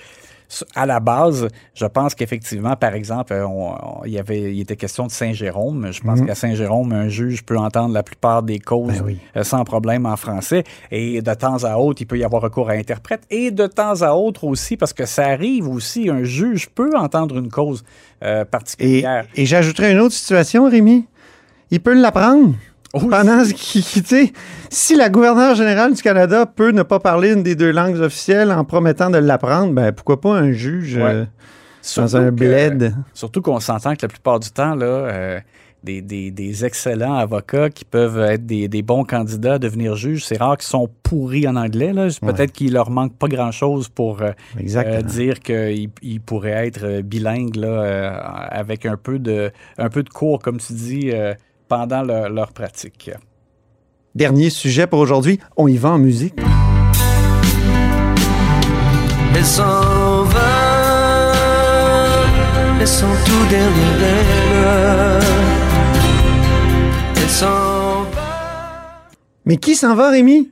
À 0.76 0.86
la 0.86 1.02
base, 1.02 1.48
je 1.74 1.86
pense 1.86 2.16
qu'effectivement, 2.16 2.76
par 2.78 2.94
exemple, 2.94 3.34
euh, 3.34 3.46
on- 3.46 3.74
on- 3.74 4.06
il 4.06 4.14
y 4.14 4.18
avait, 4.20 4.54
il 4.56 4.62
était 4.62 4.78
question 4.78 5.06
de 5.06 5.12
Saint-Jérôme. 5.12 5.92
Je 5.92 6.02
pense 6.02 6.22
qu'à 6.22 6.36
Saint-Jérôme, 6.36 6.94
un 6.94 7.10
juge 7.10 7.44
peut 7.44 7.58
entendre 7.58 7.94
la 7.94 8.02
plupart 8.02 8.44
des 8.44 8.60
causes 8.60 8.94
Ben 8.94 9.04
oui. 9.06 9.18
euh, 9.36 9.44
sans 9.44 9.66
problème 9.66 10.06
en 10.06 10.16
français. 10.16 10.64
Et 10.90 11.22
de 11.22 11.34
temps 11.34 11.64
à 11.66 11.76
autre, 11.78 12.02
il 12.02 12.06
peut 12.06 12.18
y 12.18 12.24
avoir 12.24 12.42
recours 12.42 12.70
à 12.70 12.74
interprète. 12.74 13.24
Et 13.30 13.52
de 13.52 13.68
temps 13.68 14.02
à 14.02 14.14
autre 14.14 14.46
aussi, 14.46 14.78
parce 14.78 14.94
que 14.94 15.06
ça 15.06 15.26
arrive 15.28 15.68
aussi, 15.68 16.10
un 16.10 16.24
juge 16.24 16.70
peut 16.70 16.92
entendre 16.96 17.38
une 17.38 17.50
cause 17.50 17.84
euh, 18.24 18.44
Et, 18.44 18.46
particulière. 18.46 19.26
et 19.36 19.46
j'ajouterais 19.46 19.92
une 19.92 20.00
autre 20.00 20.16
situation, 20.16 20.70
Rémi. 20.70 21.06
Il 21.72 21.82
peut 21.82 21.94
l'apprendre. 21.94 22.54
Pendant 23.10 23.44
ce 23.46 23.54
qui, 23.54 23.82
qui- 23.82 24.02
tu 24.04 24.08
sais, 24.28 24.34
si 24.70 24.96
la 24.96 25.10
gouverneure 25.10 25.56
générale 25.56 25.94
du 25.94 26.02
Canada 26.02 26.46
peut 26.46 26.72
ne 26.72 26.84
pas 26.84 27.00
parler 27.00 27.34
une 27.34 27.44
des 27.44 27.56
deux 27.56 27.72
langues 27.72 28.00
officielles 28.00 28.52
en 28.52 28.64
promettant 28.64 29.10
de 29.10 29.18
l'apprendre, 29.18 29.74
ben 29.74 29.92
pourquoi 29.92 30.20
pas 30.22 30.34
un 30.36 30.52
juge 30.52 30.96
Ouais. 30.98 31.04
euh, 31.04 31.26
Surtout 31.82 32.12
dans 32.12 32.18
un 32.18 32.26
que- 32.26 32.36
bled? 32.36 32.96
Surtout 33.14 33.42
qu'on 33.42 33.60
s'entend 33.60 33.94
que 33.96 34.02
la 34.02 34.08
plupart 34.10 34.40
du 34.40 34.50
temps, 34.52 34.76
là, 34.76 34.86
euh, 34.86 35.40
des, 35.84 36.02
des- 36.02 36.32
des 36.32 36.66
excellents 36.66 37.14
avocats 37.16 37.70
qui 37.70 37.86
peuvent 37.86 38.20
être 38.20 38.46
des, 38.46 38.68
des 38.68 38.82
bons 38.82 39.06
candidats 39.06 39.54
à 39.54 39.60
devenir 39.60 39.96
juges, 39.96 40.26
c'est 40.26 40.36
rare 40.38 40.58
qu'ils 40.58 40.68
sont 40.68 40.90
pourris 41.04 41.48
en 41.48 41.56
anglais. 41.56 41.94
là. 41.94 42.08
Peut-être 42.20 42.52
qu'il 42.52 42.74
leur 42.74 42.90
manque 42.90 43.14
pas 43.16 43.28
grand-chose 43.28 43.88
pour 43.88 44.22
euh, 44.22 44.32
euh, 44.60 45.02
dire 45.04 45.40
qu'ils 45.40 45.90
ils 46.02 46.20
pourraient 46.20 46.68
être 46.68 47.02
bilingues 47.02 47.56
là, 47.56 47.68
euh, 47.68 48.20
avec 48.50 48.86
un 48.86 48.98
peu, 48.98 49.18
de, 49.20 49.52
un 49.78 49.90
peu 49.90 50.04
de 50.04 50.10
cours, 50.10 50.40
comme 50.40 50.58
tu 50.58 50.74
dis, 50.74 51.12
pendant 51.68 52.02
leur, 52.02 52.30
leur 52.30 52.52
pratique. 52.52 53.12
Dernier 54.16 54.50
sujet 54.50 54.88
pour 54.88 55.00
aujourd'hui, 55.00 55.40
on 55.56 55.68
y 55.68 55.78
va 55.78 55.92
en 55.92 56.00
musique. 56.00 56.34
Elle 59.36 59.46
s'en 59.46 60.24
va, 60.24 61.34
laissant 62.80 63.14
tout 63.26 63.46
derrière 63.50 65.20
elle. 65.20 65.24
Elle 67.16 67.30
s'en 67.30 68.04
va. 68.04 69.10
Mais 69.46 69.58
qui 69.58 69.76
s'en 69.76 69.94
va, 69.94 70.10
Rémi? 70.10 70.50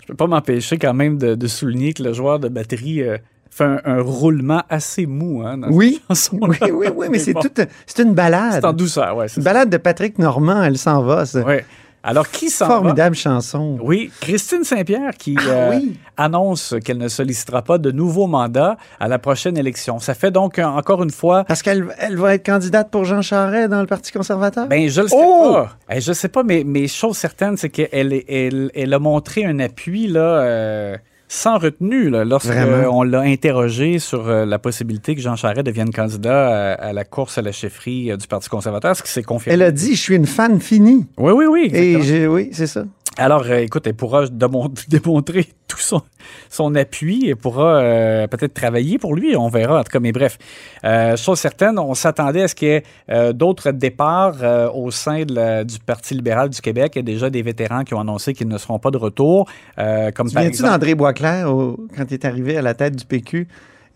Je 0.00 0.06
peux 0.06 0.14
pas 0.14 0.26
m'empêcher 0.26 0.78
quand 0.78 0.94
même 0.94 1.18
de, 1.18 1.34
de 1.34 1.46
souligner 1.46 1.92
que 1.92 2.02
le 2.02 2.14
joueur 2.14 2.40
de 2.40 2.48
batterie 2.48 3.02
euh, 3.02 3.18
fait 3.54 3.64
un, 3.64 3.80
un 3.84 4.00
roulement 4.00 4.62
assez 4.70 5.06
mou. 5.06 5.42
Hein, 5.46 5.58
dans 5.58 5.68
Oui. 5.68 6.00
cette. 6.14 6.32
Oui, 6.40 6.56
oui, 6.72 6.86
oui, 6.96 7.06
mais 7.10 7.18
c'est 7.18 7.32
bon. 7.34 7.40
tout, 7.40 7.50
c'est 7.86 8.02
une 8.02 8.14
balade. 8.14 8.54
C'est 8.54 8.64
en 8.64 8.72
douceur, 8.72 9.16
c'est 9.28 9.36
Une 9.36 9.42
balade 9.44 9.68
de 9.70 9.76
Patrick 9.76 10.18
Normand, 10.18 10.62
elle 10.62 10.78
s'en 10.78 11.02
va. 11.02 11.26
ça. 11.26 11.40
Ouais. 11.42 11.64
Alors, 12.04 12.28
qui 12.30 12.50
s'en 12.50 12.66
va? 12.66 12.74
Formidable 12.78 13.14
chanson. 13.14 13.78
Oui, 13.80 14.10
Christine 14.20 14.64
Saint-Pierre 14.64 15.12
qui 15.16 15.36
Ah 15.38 15.50
euh, 15.50 15.70
oui. 15.76 15.96
annonce 16.16 16.74
qu'elle 16.84 16.98
ne 16.98 17.06
sollicitera 17.06 17.62
pas 17.62 17.78
de 17.78 17.92
nouveau 17.92 18.26
mandat 18.26 18.76
à 18.98 19.06
la 19.06 19.20
prochaine 19.20 19.56
élection. 19.56 20.00
Ça 20.00 20.14
fait 20.14 20.32
donc, 20.32 20.58
euh, 20.58 20.64
encore 20.64 21.04
une 21.04 21.12
fois, 21.12 21.44
Parce 21.44 21.62
qu'elle 21.62 21.86
elle 22.00 22.16
va 22.16 22.34
être 22.34 22.44
candidate 22.44 22.90
pour 22.90 23.04
Jean 23.04 23.22
Charest 23.22 23.68
dans 23.70 23.80
le 23.80 23.86
Parti 23.86 24.10
conservateur? 24.10 24.66
Ben, 24.66 24.88
je 24.88 25.02
le 25.02 25.06
sais 25.08 25.14
Oh! 25.16 25.52
pas. 25.52 25.76
Eh, 25.94 26.00
je 26.00 26.12
sais 26.12 26.26
pas, 26.28 26.42
mais, 26.42 26.64
mais 26.66 26.88
chose 26.88 27.16
certaine, 27.16 27.56
c'est 27.56 27.68
qu'elle 27.70 28.20
elle, 28.26 28.72
elle 28.74 28.94
a 28.94 28.98
montré 28.98 29.44
un 29.44 29.60
appui 29.60 30.08
là, 30.08 30.20
euh, 30.20 30.96
sans 31.34 31.56
retenue 31.56 32.10
là, 32.10 32.24
lorsque 32.26 32.48
Vraiment? 32.48 32.76
euh, 32.76 32.90
on 32.90 33.02
l'a 33.02 33.20
interrogé 33.20 33.98
sur 33.98 34.28
euh, 34.28 34.44
la 34.44 34.58
possibilité 34.58 35.14
que 35.14 35.22
Jean 35.22 35.34
Charest 35.34 35.64
devienne 35.64 35.90
candidat 35.90 36.72
à, 36.74 36.88
à 36.88 36.92
la 36.92 37.04
course 37.04 37.38
à 37.38 37.42
la 37.42 37.52
chefferie 37.52 38.10
euh, 38.10 38.18
du 38.18 38.26
Parti 38.26 38.50
conservateur, 38.50 38.94
ce 38.94 39.02
qui 39.02 39.10
s'est 39.10 39.22
confirmé? 39.22 39.54
Elle 39.54 39.62
a 39.62 39.70
dit, 39.70 39.94
je 39.94 40.00
suis 40.00 40.14
une 40.14 40.26
fan 40.26 40.60
finie. 40.60 41.06
Oui, 41.16 41.32
oui, 41.32 41.46
oui. 41.46 41.70
Et 41.72 41.94
exactement. 41.94 42.34
oui, 42.34 42.50
c'est 42.52 42.66
ça. 42.66 42.84
Alors, 43.18 43.44
euh, 43.46 43.58
écoute, 43.58 43.86
elle 43.86 43.94
pourra 43.94 44.24
démon- 44.26 44.72
démontrer 44.88 45.46
tout 45.68 45.78
son, 45.78 46.02
son 46.48 46.74
appui. 46.74 47.28
Elle 47.28 47.36
pourra 47.36 47.76
euh, 47.80 48.26
peut-être 48.26 48.54
travailler 48.54 48.98
pour 48.98 49.14
lui. 49.14 49.36
On 49.36 49.48
verra, 49.48 49.80
en 49.80 49.84
tout 49.84 49.90
cas. 49.92 50.00
Mais 50.00 50.12
bref, 50.12 50.38
euh, 50.84 51.16
chose 51.16 51.38
certaine, 51.38 51.78
on 51.78 51.94
s'attendait 51.94 52.42
à 52.42 52.48
ce 52.48 52.54
qu'il 52.54 52.68
y 52.68 52.70
ait 52.72 53.32
d'autres 53.34 53.70
départs 53.70 54.36
au 54.74 54.90
sein 54.90 55.24
de 55.24 55.34
la- 55.34 55.64
du 55.64 55.78
Parti 55.78 56.14
libéral 56.14 56.48
du 56.48 56.60
Québec. 56.60 56.92
Il 56.94 56.98
y 56.98 57.00
a 57.00 57.02
déjà 57.02 57.28
des 57.30 57.42
vétérans 57.42 57.84
qui 57.84 57.94
ont 57.94 58.00
annoncé 58.00 58.32
qu'ils 58.32 58.48
ne 58.48 58.58
seront 58.58 58.78
pas 58.78 58.90
de 58.90 58.98
retour. 58.98 59.46
comme 59.76 60.28
Tu 60.28 60.34
par 60.34 60.42
viens-tu 60.42 60.62
d'André 60.62 60.94
Boisclair, 60.94 61.52
au- 61.54 61.76
quand 61.96 62.04
il 62.10 62.14
est 62.14 62.24
arrivé 62.24 62.56
à 62.56 62.62
la 62.62 62.74
tête 62.74 62.96
du 62.96 63.04
PQ? 63.04 63.46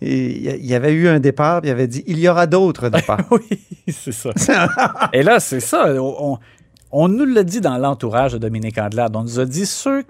Et 0.02 0.26
il 0.37 0.42
y 0.42 0.49
a- 0.50 0.56
il 0.56 0.66
y 0.66 0.75
avait 0.75 0.92
eu 0.92 1.08
un 1.08 1.20
départ, 1.20 1.62
puis 1.62 1.70
il 1.70 1.73
avait 1.73 1.87
dit 1.87 2.04
il 2.06 2.18
y 2.18 2.28
aura 2.28 2.46
d'autres 2.46 2.90
départs. 2.90 3.20
Oui, 3.30 3.40
c'est 3.88 4.12
ça. 4.12 4.28
Et 5.14 5.23
là, 5.23 5.40
c'est 5.40 5.61
ça. 5.61 5.87
On, 5.99 6.37
on 6.93 7.09
nous 7.09 7.25
l'a 7.25 7.43
dit 7.43 7.61
dans 7.61 7.76
l'entourage 7.78 8.33
de 8.33 8.38
Dominique 8.38 8.78
Andelade. 8.78 9.14
On 9.16 9.23
nous 9.23 9.40
a 9.40 9.45
dit 9.45 9.66
ceux 9.66 10.05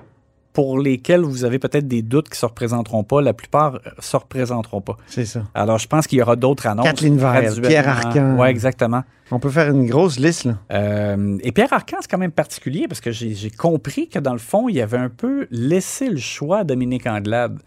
pour 0.52 0.78
lesquels 0.78 1.20
vous 1.20 1.44
avez 1.44 1.58
peut-être 1.58 1.86
des 1.86 2.00
doutes 2.00 2.30
qui 2.30 2.38
se 2.38 2.46
représenteront 2.46 3.04
pas, 3.04 3.20
la 3.20 3.34
plupart 3.34 3.74
euh, 3.74 3.90
se 3.98 4.16
représenteront 4.16 4.80
pas. 4.80 4.96
C'est 5.06 5.26
ça. 5.26 5.42
Alors, 5.54 5.78
je 5.78 5.86
pense 5.86 6.06
qu'il 6.06 6.18
y 6.18 6.22
aura 6.22 6.34
d'autres 6.34 6.66
annonces. 6.66 6.86
Kathleen 6.86 7.18
graduellement. 7.18 7.68
Pierre 7.68 7.88
Arcan. 7.88 8.36
Oui, 8.38 8.48
exactement. 8.48 9.02
On 9.30 9.38
peut 9.38 9.50
faire 9.50 9.68
une 9.70 9.86
grosse 9.86 10.18
liste, 10.18 10.44
là. 10.46 10.54
Euh, 10.72 11.36
et 11.42 11.52
Pierre 11.52 11.72
Arcan, 11.74 11.98
c'est 12.00 12.10
quand 12.10 12.16
même 12.16 12.30
particulier 12.30 12.86
parce 12.88 13.02
que 13.02 13.10
j'ai 13.10 13.50
compris 13.50 14.08
que 14.08 14.18
dans 14.18 14.32
le 14.32 14.38
fond, 14.38 14.70
il 14.70 14.80
avait 14.80 14.96
un 14.96 15.10
peu 15.10 15.46
laissé 15.50 16.08
le 16.08 16.16
choix 16.16 16.60
à 16.60 16.64
Dominique 16.64 17.06
Anglade. 17.06 17.58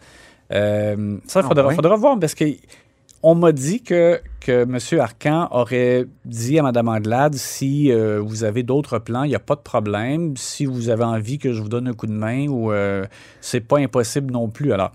Euh, 0.51 1.18
ça, 1.28 1.42
il 1.42 1.60
Ah, 1.60 1.68
ouais? 1.68 1.75
faudra 1.75 1.96
voir 1.96 2.18
parce 2.20 2.34
que 2.34 2.46
on 3.21 3.35
m'a 3.35 3.51
dit 3.51 3.81
que, 3.81 4.21
que 4.39 4.63
M. 4.63 4.99
Arcan 4.99 5.47
aurait 5.51 6.07
dit 6.25 6.57
à 6.59 6.63
Mme 6.63 6.88
Anglade 6.88 7.35
si 7.35 7.91
euh, 7.91 8.21
vous 8.21 8.43
avez 8.43 8.63
d'autres 8.63 8.99
plans, 8.99 9.23
il 9.23 9.29
n'y 9.29 9.35
a 9.35 9.39
pas 9.39 9.55
de 9.55 9.61
problème. 9.61 10.38
Si 10.38 10.65
vous 10.65 10.89
avez 10.89 11.03
envie 11.03 11.38
que 11.38 11.53
je 11.53 11.61
vous 11.61 11.69
donne 11.69 11.88
un 11.88 11.93
coup 11.93 12.07
de 12.07 12.13
main 12.13 12.47
ou 12.47 12.71
euh, 12.71 13.05
c'est 13.41 13.61
pas 13.61 13.79
impossible 13.79 14.31
non 14.31 14.47
plus. 14.47 14.71
Alors, 14.71 14.91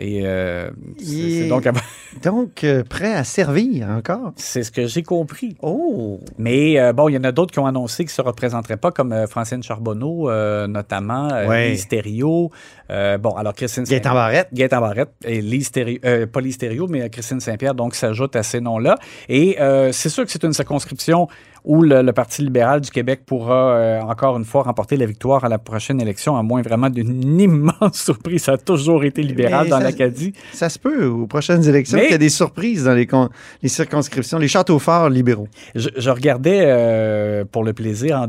et 0.00 0.22
euh, 0.26 0.70
c'est- 0.98 1.46
donc, 1.48 1.68
Donc, 2.24 2.64
euh, 2.64 2.82
prêt 2.82 3.14
à 3.14 3.22
servir 3.22 3.88
encore. 3.88 4.32
c'est 4.36 4.64
ce 4.64 4.72
que 4.72 4.86
j'ai 4.86 5.02
compris. 5.04 5.56
Oh! 5.62 6.18
Mais 6.38 6.80
euh, 6.80 6.92
bon, 6.92 7.08
il 7.08 7.14
y 7.14 7.18
en 7.18 7.22
a 7.24 7.30
d'autres 7.30 7.52
qui 7.52 7.60
ont 7.60 7.66
annoncé 7.66 8.02
qu'ils 8.04 8.10
ne 8.10 8.14
se 8.14 8.22
représenteraient 8.22 8.76
pas, 8.78 8.90
comme 8.90 9.14
Francine 9.28 9.62
Charbonneau, 9.62 10.28
notamment, 10.66 11.28
Ouais. 11.46 11.70
Lise 11.70 11.86
Thériault. 11.86 12.50
Bon, 12.88 13.30
alors 13.36 13.54
Christine 13.54 13.84
Gaëtan 13.84 14.12
Barrette. 14.14 14.48
Gaëtan 14.52 14.80
Barrette 14.80 15.10
et 15.24 15.40
Lise 15.40 15.70
Thériault, 15.70 16.00
pas 16.32 16.40
Lise 16.40 16.58
Thériault, 16.58 16.88
mais 16.88 17.08
Christine 17.10 17.38
Saint-Pierre, 17.40 17.74
donc 17.74 17.94
s'ajoute 17.94 18.34
à 18.34 18.42
ces 18.42 18.60
noms-là. 18.60 18.96
Et 19.28 19.56
c'est 19.92 20.08
sûr 20.08 20.24
que 20.24 20.30
c'est 20.32 20.42
une 20.44 20.52
circonscription 20.52 21.28
où 21.64 21.82
le, 21.82 22.02
le 22.02 22.12
Parti 22.12 22.42
libéral 22.42 22.80
du 22.80 22.90
Québec 22.90 23.22
pourra 23.26 23.72
euh, 23.74 24.00
encore 24.02 24.36
une 24.36 24.44
fois 24.44 24.62
remporter 24.62 24.96
la 24.96 25.06
victoire 25.06 25.44
à 25.44 25.48
la 25.48 25.58
prochaine 25.58 26.00
élection, 26.00 26.36
à 26.36 26.42
moins 26.42 26.62
vraiment 26.62 26.90
d'une 26.90 27.40
immense 27.40 27.94
surprise. 27.94 28.42
Ça 28.44 28.52
a 28.52 28.58
toujours 28.58 29.04
été 29.04 29.22
libéral 29.22 29.64
Mais 29.64 29.70
dans 29.70 29.78
l'Acadie. 29.78 30.32
Ça 30.52 30.68
se 30.68 30.78
peut 30.78 31.06
aux 31.06 31.26
prochaines 31.26 31.66
élections 31.68 31.98
qu'il 31.98 32.10
y 32.12 32.14
a 32.14 32.18
des 32.18 32.28
surprises 32.28 32.84
dans 32.84 32.94
les, 32.94 33.06
con- 33.06 33.28
les 33.62 33.68
circonscriptions, 33.68 34.38
les 34.38 34.48
châteaux 34.48 34.78
forts 34.78 35.08
libéraux. 35.10 35.48
Je, 35.74 35.88
je 35.96 36.10
regardais 36.10 36.62
euh, 36.64 37.44
pour 37.50 37.64
le 37.64 37.72
plaisir 37.72 38.18
en 38.18 38.26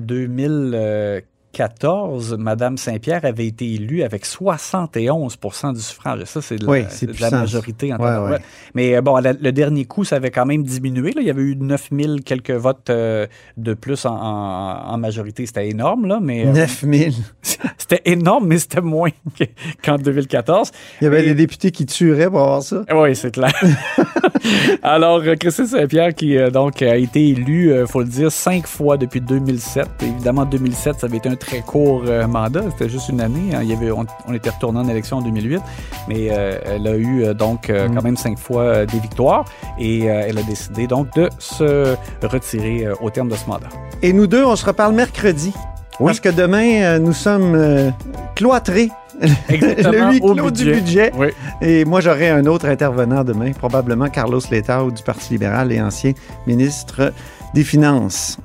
2014, 1.53 2.37
Madame 2.37 2.77
Saint-Pierre 2.77 3.25
avait 3.25 3.47
été 3.47 3.73
élue 3.73 4.03
avec 4.03 4.25
71% 4.25 5.73
du 5.73 5.81
suffrage. 5.81 6.23
Ça, 6.25 6.41
c'est 6.41 6.55
de, 6.55 6.65
la- 6.65 6.71
Oui, 6.71 6.81
de 6.83 7.35
majorité 7.35 7.93
en 7.93 7.97
Ouais, 7.97 8.05
tabarouette. 8.05 8.39
ouais. 8.39 8.45
Mais 8.73 8.95
euh, 8.95 9.01
bon, 9.01 9.17
la- 9.17 9.33
le 9.33 9.51
dernier 9.51 9.85
coup, 9.85 10.03
ça 10.05 10.15
avait 10.15 10.31
quand 10.31 10.45
même 10.45 10.63
diminué. 10.63 11.11
là. 11.11 11.21
Il 11.21 11.27
y 11.27 11.29
avait 11.29 11.41
eu 11.41 11.55
9000 11.57 12.23
quelques 12.23 12.51
votes 12.51 12.89
euh, 12.89 13.27
de 13.57 13.73
plus 13.73 14.05
en, 14.05 14.15
en- 14.15 14.93
en 14.93 14.97
majorité. 14.97 15.45
C'était 15.45 15.67
énorme, 15.69 16.07
là, 16.07 16.19
mais 16.21 16.45
euh, 16.47 16.51
9000. 16.53 17.13
c'était 17.77 18.01
énorme, 18.05 18.47
mais 18.47 18.57
c'était 18.59 18.81
moins 18.81 19.09
que- 19.37 19.43
qu'en 19.83 19.97
2014. 19.97 20.71
Il 21.01 21.05
y 21.05 21.07
avait 21.07 21.21
Et- 21.23 21.27
des 21.29 21.35
députés 21.35 21.71
qui 21.71 21.85
tueraient 21.85 22.29
pour 22.29 22.41
avoir 22.41 22.63
ça. 22.63 22.83
Oui, 22.93 23.15
c'est 23.15 23.31
clair. 23.31 23.51
Alors, 24.83 25.21
Christine 25.39 25.67
Saint-Pierre, 25.67 26.13
qui 26.13 26.37
donc 26.51 26.81
a 26.81 26.95
été 26.95 27.29
élue, 27.29 27.73
il 27.79 27.87
faut 27.87 27.99
le 28.01 28.07
dire, 28.07 28.31
cinq 28.31 28.65
fois 28.67 28.97
depuis 28.97 29.21
2007. 29.21 29.87
Évidemment, 30.01 30.45
2007, 30.45 30.99
ça 30.99 31.07
avait 31.07 31.17
été 31.17 31.29
un 31.29 31.35
très 31.41 31.59
court 31.61 32.03
euh, 32.07 32.25
mandat. 32.27 32.61
C'était 32.71 32.89
juste 32.89 33.09
une 33.09 33.19
année. 33.19 33.53
hein. 33.53 33.59
Il 33.63 33.69
y 33.69 33.73
avait, 33.73 33.91
on, 33.91 34.05
on 34.27 34.33
était 34.33 34.49
retourné 34.51 34.79
en 34.79 34.87
élection 34.87 35.17
en 35.17 35.21
2008. 35.21 35.59
Mais 36.07 36.29
euh, 36.31 36.57
elle 36.65 36.87
a 36.87 36.95
eu 36.95 37.23
euh, 37.25 37.33
donc 37.33 37.67
quand 37.67 38.03
même 38.03 38.15
cinq 38.15 38.37
fois 38.39 38.85
des 38.85 38.99
victoires. 38.99 39.43
Et 39.79 40.05
elle 40.05 40.37
a 40.37 40.43
décidé 40.43 40.87
donc 40.87 41.13
de 41.15 41.29
se 41.39 41.95
retirer 42.23 42.87
au 43.01 43.09
terme 43.09 43.27
de 43.29 43.35
ce 43.35 43.47
mandat. 43.47 43.67
Et 44.01 44.13
nous 44.13 44.27
deux, 44.27 44.45
on 44.45 44.55
se 44.55 44.65
reparle 44.65 44.93
mercredi. 44.93 45.51
Parce 45.99 46.19
que 46.19 46.29
demain, 46.29 46.97
nous 46.99 47.13
sommes 47.13 47.91
cloîtrés. 48.35 48.89
Exactement, 49.49 49.91
le 50.07 50.13
huis 50.13 50.19
au 50.23 50.33
clos 50.33 50.45
budget. 50.45 50.65
du 50.65 50.71
budget. 50.81 51.11
Oui. 51.15 51.27
Et 51.61 51.85
moi, 51.85 52.01
j'aurai 52.01 52.29
un 52.29 52.45
autre 52.47 52.65
intervenant 52.67 53.23
demain, 53.23 53.51
probablement 53.51 54.09
Carlos 54.09 54.39
Letao 54.49 54.89
du 54.89 55.03
Parti 55.03 55.33
libéral 55.33 55.71
et 55.71 55.79
ancien 55.79 56.13
ministre 56.47 57.13
des 57.53 57.63
Finances. 57.63 58.39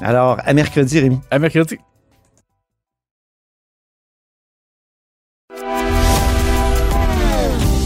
Alors, 0.00 0.36
à 0.44 0.52
mercredi, 0.54 1.00
Rémi. 1.00 1.18
À 1.30 1.40
mercredi. 1.40 1.78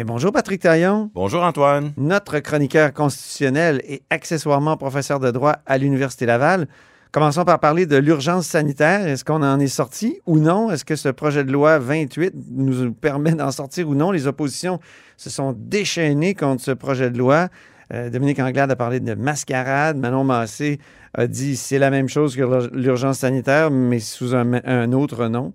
Et 0.00 0.04
bonjour 0.04 0.30
Patrick 0.30 0.62
Taillon, 0.62 1.10
Bonjour 1.12 1.42
Antoine. 1.42 1.92
notre 1.96 2.38
chroniqueur 2.38 2.92
constitutionnel 2.92 3.82
et 3.84 4.02
accessoirement 4.10 4.76
professeur 4.76 5.18
de 5.18 5.32
droit 5.32 5.56
à 5.66 5.76
l'Université 5.76 6.24
Laval. 6.24 6.68
Commençons 7.10 7.44
par 7.44 7.58
parler 7.58 7.84
de 7.84 7.96
l'urgence 7.96 8.46
sanitaire. 8.46 9.08
Est-ce 9.08 9.24
qu'on 9.24 9.42
en 9.42 9.58
est 9.58 9.66
sorti 9.66 10.20
ou 10.24 10.38
non? 10.38 10.70
Est-ce 10.70 10.84
que 10.84 10.94
ce 10.94 11.08
projet 11.08 11.42
de 11.42 11.50
loi 11.50 11.80
28 11.80 12.32
nous 12.52 12.92
permet 12.92 13.32
d'en 13.32 13.50
sortir 13.50 13.88
ou 13.88 13.96
non? 13.96 14.12
Les 14.12 14.28
oppositions 14.28 14.78
se 15.16 15.30
sont 15.30 15.52
déchaînées 15.58 16.36
contre 16.36 16.62
ce 16.62 16.70
projet 16.70 17.10
de 17.10 17.18
loi. 17.18 17.48
Euh, 17.92 18.08
Dominique 18.08 18.38
Anglade 18.38 18.70
a 18.70 18.76
parlé 18.76 19.00
de 19.00 19.14
mascarade. 19.14 19.96
Manon 19.96 20.22
Massé 20.22 20.78
a 21.12 21.26
dit 21.26 21.56
c'est 21.56 21.80
la 21.80 21.90
même 21.90 22.08
chose 22.08 22.36
que 22.36 22.68
l'urgence 22.72 23.18
sanitaire, 23.18 23.72
mais 23.72 23.98
sous 23.98 24.36
un, 24.36 24.60
un 24.64 24.92
autre 24.92 25.26
nom. 25.26 25.54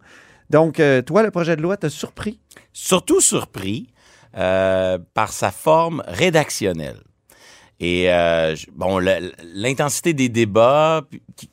Donc, 0.49 0.81
euh, 0.81 1.01
toi, 1.01 1.23
le 1.23 1.31
projet 1.31 1.55
de 1.55 1.61
loi 1.61 1.77
t'a 1.77 1.89
surpris? 1.89 2.41
Surtout 2.73 3.21
surpris 3.21 3.92
euh, 4.37 4.97
par 5.13 5.31
sa 5.31 5.51
forme 5.51 6.03
rédactionnelle. 6.07 7.01
Et 7.79 8.05
euh, 8.07 8.55
bon, 8.73 8.99
l'intensité 9.53 10.13
des 10.13 10.29
débats 10.29 11.01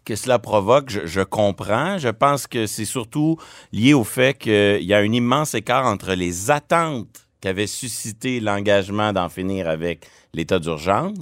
que 0.04 0.14
cela 0.14 0.38
provoque, 0.38 0.90
je, 0.90 1.06
je 1.06 1.22
comprends. 1.22 1.98
Je 1.98 2.08
pense 2.08 2.46
que 2.46 2.66
c'est 2.66 2.84
surtout 2.84 3.36
lié 3.72 3.94
au 3.94 4.04
fait 4.04 4.34
qu'il 4.38 4.82
y 4.84 4.94
a 4.94 4.98
un 4.98 5.12
immense 5.12 5.54
écart 5.54 5.86
entre 5.86 6.12
les 6.12 6.50
attentes 6.50 7.26
qu'avait 7.40 7.66
suscité 7.66 8.38
l'engagement 8.38 9.12
d'en 9.12 9.28
finir 9.28 9.68
avec 9.68 10.06
l'état 10.34 10.58
d'urgence 10.58 11.16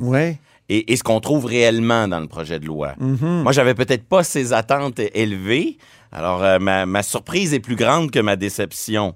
et, 0.69 0.93
et 0.93 0.97
ce 0.97 1.03
qu'on 1.03 1.21
trouve 1.21 1.47
réellement 1.47 2.09
dans 2.09 2.21
le 2.21 2.27
projet 2.27 2.59
de 2.59 2.67
loi. 2.67 2.95
Mhm. 2.99 3.43
Moi, 3.43 3.53
j'avais 3.53 3.75
peut-être 3.75 4.05
pas 4.05 4.23
ces 4.23 4.53
attentes 4.53 5.00
élevées. 5.15 5.79
Alors, 6.12 6.43
euh, 6.43 6.59
ma, 6.59 6.87
ma 6.87 7.03
surprise 7.03 7.55
est 7.55 7.61
plus 7.61 7.77
grande 7.77 8.11
que 8.11 8.19
ma 8.19 8.37
déception. 8.37 9.15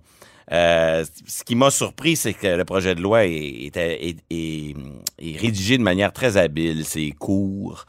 Euh, 0.53 1.05
ce 1.27 1.45
qui 1.45 1.55
m'a 1.55 1.71
surpris, 1.71 2.17
c'est 2.17 2.35
que 2.35 2.47
le 2.47 2.65
projet 2.65 2.95
de 2.95 3.01
loi 3.01 3.25
est, 3.25 3.71
rédigé 5.21 5.79
de 5.79 5.83
manière 5.83 6.13
très 6.13 6.37
habile. 6.37 6.85
C'est 6.85 7.11
court, 7.13 7.87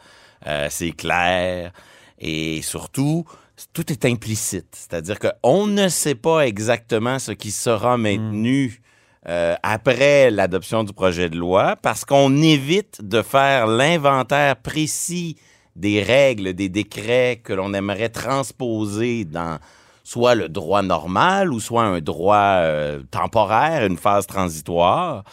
euh, 0.48 0.67
c'est 0.70 0.91
clair 0.91 1.74
et 2.20 2.62
surtout, 2.62 3.25
tout 3.74 3.91
est 3.91 4.05
implicite. 4.05 4.67
C'est-à-dire 4.72 5.17
qu'on 5.20 5.67
ne 5.67 5.89
sait 5.89 6.15
pas 6.15 6.48
exactement 6.48 7.20
ce 7.20 7.34
qui 7.34 7.51
sera 7.51 7.98
maintenu 7.98 8.82
euh, 9.27 9.55
après 9.62 10.32
l'adoption 10.32 10.84
du 10.84 10.93
projet 10.93 11.29
de 11.29 11.38
loi 11.38 11.75
parce 11.82 12.05
qu'on 12.05 12.41
évite 12.41 13.01
de 13.01 13.22
faire 13.22 13.67
l'inventaire 13.67 14.55
précis 14.55 15.38
des 15.75 16.01
règles, 16.01 16.53
des 16.53 16.70
décrets 16.70 17.41
que 17.43 17.51
l'on 17.51 17.74
aimerait 17.74 18.10
transposer 18.10 19.25
dans 19.25 19.60
soit 20.03 20.36
le 20.36 20.50
droit 20.50 20.81
normal 20.81 21.53
ou 21.53 21.60
soit 21.60 21.83
un 21.83 22.00
droit 22.00 22.36
euh, 22.36 23.01
temporaire, 23.10 23.86
une 23.86 23.98
phase 23.98 24.27
transitoire. 24.27 25.24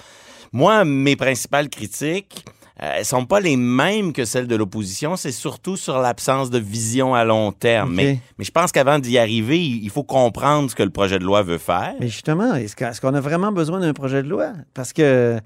Moi, 0.52 0.84
mes 0.84 1.16
principales 1.16 1.68
critiques, 1.68 2.44
euh, 2.82 2.94
elles 2.98 3.04
sont 3.04 3.26
pas 3.26 3.40
les 3.40 3.56
mêmes 3.56 4.12
que 4.12 4.24
celles 4.24 4.46
de 4.46 4.56
l'opposition. 4.56 5.16
C'est 5.16 5.32
surtout 5.32 5.76
sur 5.76 5.98
l'absence 5.98 6.50
de 6.50 6.58
vision 6.58 7.14
à 7.14 7.24
long 7.24 7.52
terme. 7.52 7.94
Mais, 7.94 8.20
mais 8.38 8.44
je 8.44 8.50
pense 8.50 8.72
qu'avant 8.72 8.98
d'y 8.98 9.18
arriver, 9.18 9.60
il 9.60 9.90
faut 9.90 10.04
comprendre 10.04 10.70
ce 10.70 10.74
que 10.74 10.82
le 10.82 10.90
projet 10.90 11.18
de 11.18 11.24
loi 11.24 11.42
veut 11.42 11.58
faire. 11.58 11.94
Mais 12.00 12.08
justement, 12.08 12.54
est-ce 12.54 13.00
qu'on 13.00 13.14
a 13.14 13.20
vraiment 13.20 13.52
besoin 13.52 13.80
d'un 13.80 13.92
projet 13.92 14.22
de 14.22 14.28
loi? 14.28 14.52
Parce 14.72 14.92
que 14.92 15.40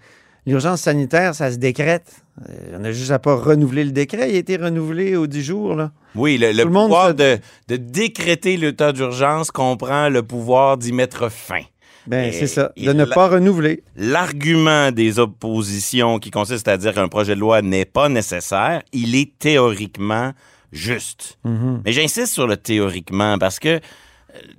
l'urgence 0.46 0.82
sanitaire, 0.82 1.34
ça 1.34 1.50
se 1.52 1.56
décrète. 1.56 2.22
Euh, 2.48 2.76
on 2.76 2.80
n'a 2.80 2.92
juste 2.92 3.10
à 3.10 3.18
pas 3.18 3.34
renouveler 3.36 3.84
le 3.84 3.92
décret. 3.92 4.30
Il 4.30 4.36
a 4.36 4.38
été 4.38 4.56
renouvelé 4.56 5.16
au 5.16 5.26
10 5.26 5.42
jours. 5.42 5.74
Là. 5.74 5.92
Oui, 6.14 6.36
le, 6.38 6.64
monde 6.64 6.88
pouvoir 6.88 7.08
se- 7.08 7.12
de, 7.14 7.38
de 7.68 7.76
décréter 7.76 8.56
l'état 8.56 8.92
d'urgence 8.92 9.50
comprend 9.50 10.08
le 10.08 10.22
pouvoir 10.22 10.76
d'y 10.76 10.92
mettre 10.92 11.30
fin. 11.30 11.62
Ben, 12.06 12.30
c'est 12.32 12.46
ça, 12.46 12.70
de 12.76 12.92
ne 12.92 13.06
pas 13.06 13.28
renouveler. 13.28 13.82
L'argument 13.96 14.92
des 14.92 15.18
oppositions 15.18 16.18
qui 16.18 16.30
consiste 16.30 16.68
à 16.68 16.76
dire 16.76 16.92
qu'un 16.92 17.08
projet 17.08 17.34
de 17.34 17.40
loi 17.40 17.62
n'est 17.62 17.86
pas 17.86 18.10
nécessaire, 18.10 18.82
il 18.92 19.14
est 19.14 19.38
théoriquement 19.38 20.32
juste. 20.70 21.38
Mhm. 21.44 21.80
Mais 21.84 21.92
j'insiste 21.92 22.32
sur 22.34 22.46
le 22.46 22.58
théoriquement 22.58 23.38
parce 23.38 23.58
que 23.58 23.80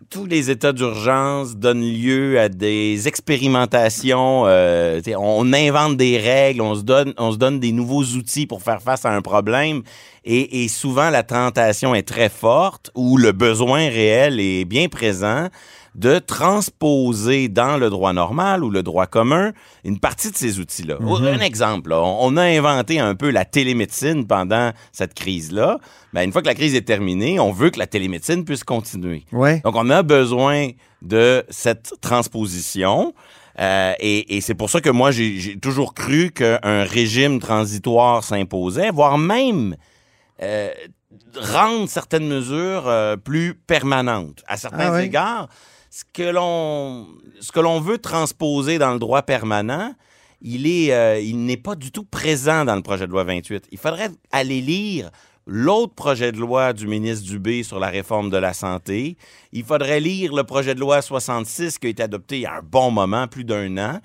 tous 0.10 0.26
les 0.26 0.50
états 0.50 0.74
d'urgence 0.74 1.56
donnent 1.56 1.84
lieu 1.84 2.40
à 2.40 2.50
des 2.50 3.08
expérimentations. 3.08 4.44
euh, 4.48 5.02
on 5.18 5.54
invente 5.54 5.98
des 5.98 6.18
règles, 6.18 6.62
on 6.62 6.76
se 6.76 6.82
donne, 6.82 7.14
on 7.18 7.32
se 7.32 7.38
donne 7.38 7.60
des 7.60 7.72
nouveaux 7.72 8.04
outils 8.04 8.48
pour 8.48 8.62
faire 8.62 8.82
face 8.82 9.06
à 9.06 9.12
un 9.12 9.22
problème. 9.22 9.82
Et 10.28 10.68
souvent, 10.70 11.12
la 11.12 11.22
tentation 11.22 11.94
est 11.94 12.08
très 12.08 12.30
forte 12.30 12.90
ou 12.96 13.18
le 13.18 13.32
besoin 13.32 13.90
réel 13.90 14.40
est 14.40 14.66
bien 14.66 14.88
présent 14.88 15.50
de 15.96 16.20
transposer 16.20 17.48
dans 17.48 17.78
le 17.78 17.90
droit 17.90 18.12
normal 18.14 18.64
ou 18.64 18.70
le 18.70 18.84
droit 18.84 19.08
commun 19.08 19.54
une 19.84 19.98
partie 20.00 20.30
de 20.30 20.36
ces 20.36 20.60
outils-là. 20.60 20.98
Mhm. 21.00 21.26
Un 21.26 21.40
exemple, 21.40 21.90
là, 21.92 22.02
on 22.02 22.36
a 22.38 22.44
inventé 22.44 23.00
un 23.00 23.16
peu 23.16 23.30
la 23.30 23.46
télémédecine 23.46 24.28
pendant 24.28 24.72
cette 24.92 25.14
crise-là. 25.14 25.80
Ben, 26.14 26.24
une 26.24 26.32
fois 26.32 26.42
que 26.42 26.48
la 26.48 26.54
crise 26.56 26.76
est 26.76 26.82
terminée, 26.86 27.40
on 27.40 27.52
veut 27.54 27.70
que 27.70 27.80
la 27.80 27.88
télémédecine 27.88 28.44
puisse 28.44 28.64
continuer. 28.66 29.24
Ouais. 29.32 29.62
Donc, 29.64 29.76
on 29.76 29.90
a 29.90 30.04
besoin 30.04 30.70
de 31.02 31.46
cette 31.50 31.94
transposition. 32.02 33.14
Euh, 33.60 33.94
et 34.00 34.36
et 34.36 34.42
c'est 34.42 34.54
pour 34.54 34.70
ça 34.70 34.82
que 34.82 34.90
moi, 34.90 35.12
j'ai 35.12 35.40
j'ai 35.40 35.58
toujours 35.58 35.94
cru 35.94 36.32
qu'un 36.32 36.84
régime 36.84 37.40
transitoire 37.40 38.22
s'imposait, 38.22 38.92
voire 38.92 39.18
même 39.18 39.78
euh, 40.44 40.70
rendre 41.40 41.88
certaines 41.88 42.28
mesures 42.28 42.84
euh, 42.88 43.16
plus 43.16 43.54
permanentes. 43.56 44.44
À 44.48 44.58
certains 44.58 44.92
Ah 44.92 44.96
oui. 44.98 45.04
égards, 45.04 45.48
ce 45.96 46.04
que 47.52 47.60
l'on 47.60 47.80
veut 47.80 47.98
transposer 48.00 48.78
dans 48.78 48.92
le 48.92 49.00
droit 49.00 49.22
permanent, 49.22 49.94
il 50.42 50.68
est 50.68 50.94
euh, 50.94 51.20
il 51.22 51.46
n'est 51.46 51.56
pas 51.56 51.76
du 51.76 51.92
tout 51.92 52.04
présent 52.04 52.66
dans 52.66 52.76
le 52.76 52.82
projet 52.82 53.08
de 53.08 53.12
loi 53.12 53.24
28. 53.24 53.68
Il 53.72 53.78
faudrait 53.78 54.10
aller 54.34 54.60
lire 54.60 55.10
l'autre 55.48 55.94
projet 55.94 56.32
de 56.32 56.38
loi 56.40 56.74
du 56.74 56.88
ministre 56.88 57.28
Dubé 57.28 57.62
sur 57.64 57.80
la 57.80 57.88
réforme 57.90 58.30
de 58.30 58.38
la 58.38 58.54
santé. 58.54 59.16
Il 59.54 59.64
faudrait 59.64 60.00
lire 60.00 60.34
le 60.34 60.44
projet 60.44 60.74
de 60.76 60.80
loi 60.80 61.02
66 61.02 61.78
qui 61.78 61.88
a 61.88 61.90
été 61.92 62.02
adopté 62.04 62.38
il 62.38 62.42
y 62.42 62.46
a 62.46 62.56
un 62.56 62.62
bon 62.64 62.90
moment, 62.92 63.28
plus 63.28 63.44
d'un 63.44 63.78
an. 63.78 64.00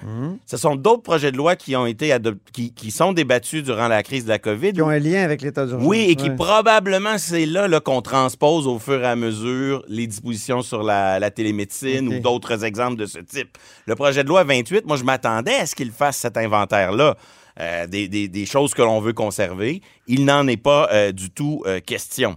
Ce 0.47 0.57
sont 0.57 0.77
d'autres 0.77 1.03
projets 1.03 1.33
de 1.33 1.37
loi 1.37 1.57
qui 1.57 1.75
ont 1.77 1.87
été 1.87 2.13
adoptés, 2.13 2.41
qui, 2.53 2.73
qui 2.75 2.91
sont 2.91 3.13
débattus 3.13 3.63
durant 3.63 3.89
la 3.89 4.03
crise 4.03 4.25
de 4.25 4.29
la 4.29 4.39
COVID. 4.39 4.75
Qui 4.75 4.83
ont 4.83 4.91
un 4.91 4.99
lien 4.99 5.23
avec 5.25 5.41
l'état 5.43 5.65
d'urgence. 5.67 5.87
Oui, 5.89 6.07
et 6.09 6.15
qui 6.15 6.29
Ouais. 6.31 6.37
probablement, 6.37 7.17
c'est 7.19 7.47
là, 7.47 7.67
là 7.69 7.81
qu'on 7.81 8.03
transpose 8.03 8.67
au 8.67 8.79
fur 8.79 9.03
et 9.03 9.07
à 9.07 9.17
mesure 9.17 9.83
les 9.89 10.07
dispositions 10.07 10.63
sur 10.63 10.83
la, 10.83 11.19
la 11.19 11.31
télémédecine 11.31 12.07
ou 12.09 12.21
d'autres 12.21 12.65
exemples 12.65 12.97
de 12.97 13.07
ce 13.07 13.19
type. 13.19 13.57
Le 13.87 13.95
projet 13.97 14.23
de 14.25 14.29
loi 14.29 14.45
28, 14.45 14.85
moi, 14.87 14.97
je 14.97 15.05
m'attendais 15.05 15.55
à 15.55 15.67
ce 15.67 15.75
qu'il 15.75 15.91
fasse 15.91 16.19
cet 16.19 16.37
inventaire-là. 16.37 17.17
Euh, 17.61 17.87
des, 17.87 18.09
des- 18.09 18.29
des 18.29 18.47
choses 18.47 18.73
que 18.75 18.83
l'on 18.83 19.01
veut 19.01 19.13
conserver. 19.13 19.83
Il 20.07 20.25
n'en 20.25 20.47
est 20.49 20.57
pas 20.57 20.89
euh, 20.93 21.13
du 21.13 21.31
tout 21.31 21.63
euh, 21.67 21.79
question. 21.81 22.37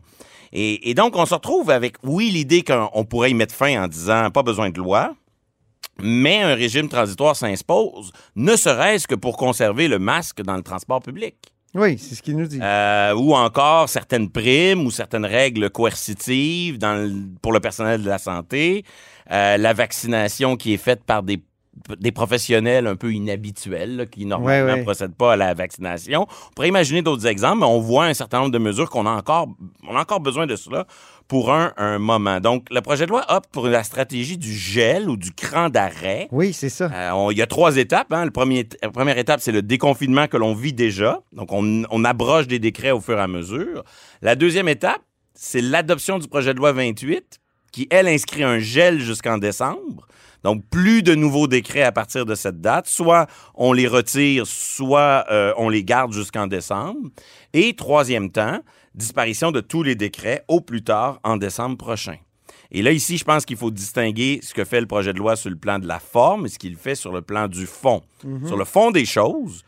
Et, 0.51 0.89
et 0.89 0.93
donc, 0.93 1.15
on 1.15 1.25
se 1.25 1.33
retrouve 1.33 1.71
avec, 1.71 1.95
oui, 2.03 2.29
l'idée 2.29 2.61
qu'on 2.61 2.89
on 2.93 3.05
pourrait 3.05 3.31
y 3.31 3.33
mettre 3.33 3.55
fin 3.55 3.83
en 3.83 3.87
disant 3.87 4.29
pas 4.31 4.43
besoin 4.43 4.69
de 4.69 4.77
loi, 4.77 5.15
mais 6.01 6.41
un 6.41 6.55
régime 6.55 6.89
transitoire 6.89 7.35
s'impose, 7.35 8.11
ne 8.35 8.55
serait-ce 8.55 9.07
que 9.07 9.15
pour 9.15 9.37
conserver 9.37 9.87
le 9.87 9.99
masque 9.99 10.41
dans 10.41 10.55
le 10.55 10.63
transport 10.63 11.01
public. 11.01 11.35
Oui, 11.75 11.97
c'est 11.97 12.13
ce 12.13 12.21
qu'il 12.21 12.37
nous 12.37 12.45
dit. 12.45 12.59
Euh, 12.61 13.13
ou 13.15 13.33
encore 13.33 13.89
certaines 13.89 14.29
primes 14.29 14.85
ou 14.85 14.91
certaines 14.91 15.25
règles 15.25 15.71
coercitives 15.71 16.77
dans 16.77 16.93
le- 17.01 17.11
pour 17.41 17.51
le 17.51 17.59
personnel 17.59 18.03
de 18.03 18.09
la 18.09 18.19
santé, 18.19 18.83
euh, 19.31 19.57
la 19.57 19.73
vaccination 19.73 20.55
qui 20.55 20.73
est 20.73 20.77
faite 20.77 21.03
par 21.03 21.23
des 21.23 21.41
des 21.99 22.11
professionnels 22.11 22.87
un 22.87 22.95
peu 22.95 23.11
inhabituels 23.13 23.95
là, 23.97 24.05
qui 24.05 24.25
normalement 24.25 24.71
ne 24.73 24.77
ouais. 24.77 24.83
procèdent 24.83 25.15
pas 25.15 25.33
à 25.33 25.35
la 25.35 25.53
vaccination. 25.53 26.27
On 26.29 26.53
pourrait 26.55 26.67
imaginer 26.69 27.01
d'autres 27.01 27.25
exemples, 27.27 27.59
mais 27.59 27.65
on 27.65 27.79
voit 27.79 28.05
un 28.05 28.13
certain 28.13 28.39
nombre 28.39 28.51
de 28.51 28.57
mesures 28.59 28.89
qu'on 28.89 29.05
a 29.05 29.11
encore, 29.11 29.47
on 29.87 29.95
a 29.95 30.01
encore 30.01 30.19
besoin 30.19 30.45
de 30.47 30.55
cela 30.55 30.85
pour 31.27 31.51
un, 31.53 31.73
un 31.77 31.99
moment. 31.99 32.39
Donc, 32.39 32.67
le 32.69 32.81
projet 32.81 33.05
de 33.05 33.09
loi 33.11 33.25
opte 33.29 33.49
pour 33.51 33.67
la 33.67 33.83
stratégie 33.83 34.37
du 34.37 34.53
gel 34.53 35.09
ou 35.09 35.17
du 35.17 35.31
cran 35.33 35.69
d'arrêt. 35.69 36.27
Oui, 36.31 36.53
c'est 36.53 36.69
ça. 36.69 36.91
Euh, 36.93 37.27
il 37.31 37.37
y 37.37 37.41
a 37.41 37.47
trois 37.47 37.77
étapes. 37.77 38.11
hein. 38.13 38.25
Le 38.25 38.31
premier, 38.31 38.67
la 38.81 38.91
première 38.91 39.17
étape, 39.17 39.39
c'est 39.41 39.51
le 39.53 39.61
déconfinement 39.61 40.27
que 40.27 40.37
l'on 40.37 40.53
vit 40.53 40.73
déjà. 40.73 41.21
Donc, 41.31 41.51
on, 41.51 41.83
on 41.89 42.03
abroge 42.03 42.47
des 42.47 42.59
décrets 42.59 42.91
au 42.91 42.99
fur 43.01 43.17
et 43.17 43.21
à 43.21 43.27
mesure. 43.27 43.83
La 44.21 44.35
deuxième 44.35 44.67
étape, 44.67 45.01
c'est 45.33 45.61
l'adoption 45.61 46.19
du 46.19 46.27
projet 46.27 46.53
de 46.53 46.59
loi 46.59 46.71
28, 46.73 47.39
qui, 47.73 47.87
elle, 47.89 48.07
inscrit 48.07 48.43
un 48.43 48.59
gel 48.59 49.01
jusqu'en 49.01 49.37
décembre. 49.37 50.07
Donc, 50.43 50.63
plus 50.69 51.03
de 51.03 51.15
nouveaux 51.15 51.47
décrets 51.47 51.83
à 51.83 51.91
partir 51.91 52.25
de 52.25 52.35
cette 52.35 52.61
date. 52.61 52.87
Soit 52.87 53.27
on 53.55 53.73
les 53.73 53.87
retire, 53.87 54.45
soit 54.45 55.25
euh, 55.31 55.53
on 55.57 55.67
les 55.67 55.83
garde 55.83 56.13
jusqu'en 56.13 56.47
décembre. 56.47 57.09
Et 57.53 57.75
troisième 57.75 58.29
temps, 58.29 58.59
disparition 58.93 59.51
de 59.51 59.59
tous 59.59 59.83
les 59.83 59.95
décrets 59.95 60.45
au 60.47 60.61
plus 60.61 60.83
tard 60.83 61.19
en 61.23 61.37
décembre 61.37 61.77
prochain. 61.77 62.17
Et 62.71 62.81
là, 62.81 62.91
ici, 62.91 63.17
je 63.17 63.23
pense 63.23 63.45
qu'il 63.45 63.57
faut 63.57 63.71
distinguer 63.71 64.39
ce 64.41 64.53
que 64.53 64.65
fait 64.65 64.81
le 64.81 64.87
projet 64.87 65.13
de 65.13 65.19
loi 65.19 65.35
sur 65.35 65.49
le 65.49 65.55
plan 65.55 65.79
de 65.79 65.87
la 65.87 65.99
forme 65.99 66.45
et 66.45 66.49
ce 66.49 66.59
qu'il 66.59 66.75
fait 66.75 66.95
sur 66.95 67.11
le 67.11 67.21
plan 67.21 67.47
du 67.47 67.65
fond. 67.65 68.01
Mhm. 68.23 68.47
Sur 68.47 68.57
le 68.57 68.65
fond 68.65 68.91
des 68.91 69.05
choses, 69.05 69.63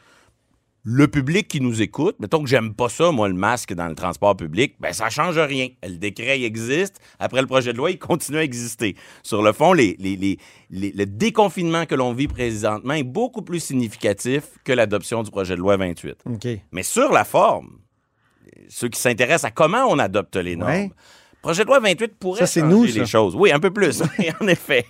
le 0.88 1.08
public 1.08 1.48
qui 1.48 1.62
nous 1.62 1.82
écoute, 1.82 2.16
mettons 2.20 2.44
que 2.44 2.48
j'aime 2.48 2.76
pas 2.76 2.90
ça, 2.90 3.12
moi, 3.12 3.28
le 3.28 3.34
masque 3.34 3.74
dans 3.74 3.88
le 3.88 3.96
transport 3.96 4.38
public, 4.38 4.76
ben 4.80 4.94
ça 4.94 5.10
change 5.10 5.40
rien. 5.40 5.70
Le 5.82 5.98
décret, 5.98 6.40
il 6.40 6.46
existe. 6.46 7.00
Après 7.18 7.42
le 7.42 7.48
projet 7.48 7.74
de 7.74 7.78
loi, 7.78 7.90
il 7.90 7.98
continue 7.98 8.38
à 8.38 8.44
exister. 8.44 8.96
Sur 9.24 9.42
le 9.42 9.52
fond, 9.52 9.74
les, 9.74 9.96
les- 10.00 10.16
les- 10.16 10.38
les- 10.70 10.92
le 10.92 11.08
déconfinement 11.08 11.88
que 11.88 11.96
l'on 11.96 12.14
vit 12.14 12.28
présentement 12.28 12.94
est 12.94 13.04
beaucoup 13.04 13.42
plus 13.42 13.60
significatif 13.62 14.44
que 14.64 14.74
l'adoption 14.74 15.24
du 15.24 15.32
projet 15.32 15.56
de 15.56 15.60
loi 15.60 15.76
28. 15.76 16.18
OK. 16.26 16.48
Mais 16.72 16.84
sur 16.84 17.12
la 17.12 17.24
forme, 17.26 17.80
ceux 18.70 18.88
qui 18.90 19.00
s'intéressent 19.00 19.46
à 19.46 19.52
comment 19.52 19.86
on 19.90 19.98
adopte 19.98 20.36
les 20.36 20.56
normes, 20.56 20.72
Ouais. 20.72 20.92
Projet 21.46 21.64
de 21.64 21.68
loi 21.68 21.80
28 21.80 22.16
pourrait 22.20 22.46
Ça, 22.46 22.60
changer 22.62 22.74
nous, 22.76 22.84
les 22.86 22.92
ça. 22.92 23.06
choses. 23.06 23.36
Oui, 23.36 23.52
un 23.52 23.60
peu 23.60 23.72
plus, 23.72 24.02
oui, 24.20 24.30
en 24.42 24.48
effet. 24.48 24.84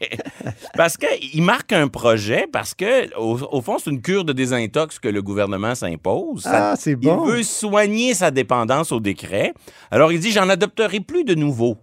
Parce 0.76 0.96
qu'il 0.98 1.42
marque 1.44 1.74
un 1.74 1.88
projet, 1.90 2.48
parce 2.52 2.74
que 2.74 3.14
au, 3.18 3.38
au 3.52 3.62
fond, 3.62 3.78
c'est 3.78 3.90
une 3.90 4.02
cure 4.02 4.24
de 4.24 4.32
désintox 4.34 5.00
que 5.00 5.10
le 5.10 5.22
gouvernement 5.22 5.76
s'impose. 5.76 6.44
Ah, 6.48 6.76
c'est 6.78 6.96
bon. 6.96 7.26
Il 7.28 7.32
veut 7.32 7.44
soigner 7.44 8.14
sa 8.14 8.32
dépendance 8.32 8.92
au 8.92 9.00
décret. 9.00 9.54
Alors, 9.92 10.12
il 10.14 10.20
dit, 10.20 10.32
j'en 10.32 10.48
adopterai 10.50 11.02
plus 11.02 11.24
de 11.26 11.36
nouveaux. 11.36 11.78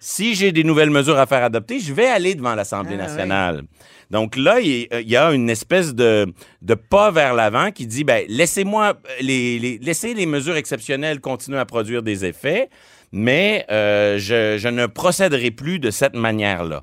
Si 0.00 0.34
j'ai 0.34 0.50
des 0.50 0.64
nouvelles 0.64 0.90
mesures 0.90 1.18
à 1.18 1.26
faire 1.26 1.44
adopter, 1.44 1.78
je 1.78 1.92
vais 1.92 2.06
aller 2.08 2.34
devant 2.34 2.56
l'Assemblée 2.56 2.96
Ah, 2.98 3.02
nationale. 3.06 3.62
Donc 4.10 4.36
là, 4.36 4.58
il 4.60 4.88
il 4.90 5.08
y 5.08 5.16
a 5.16 5.30
une 5.32 5.48
espèce 5.48 5.94
de, 5.94 6.26
de 6.60 6.74
pas 6.74 7.10
vers 7.12 7.34
l'avant 7.34 7.70
qui 7.70 7.86
dit, 7.86 8.02
ben, 8.02 8.24
laissez-moi, 8.28 8.94
euh, 8.94 9.08
les, 9.20 9.58
les- 9.60 9.78
laissez 9.78 10.12
les 10.12 10.26
mesures 10.26 10.56
exceptionnelles 10.56 11.20
continuer 11.20 11.58
à 11.58 11.64
produire 11.66 12.02
des 12.02 12.24
effets, 12.24 12.68
mais 13.12 13.64
euh, 13.70 14.18
je, 14.18 14.56
je 14.58 14.68
ne 14.68 14.86
procéderai 14.86 15.50
plus 15.50 15.78
de 15.78 15.90
cette 15.90 16.14
manière-là. 16.14 16.82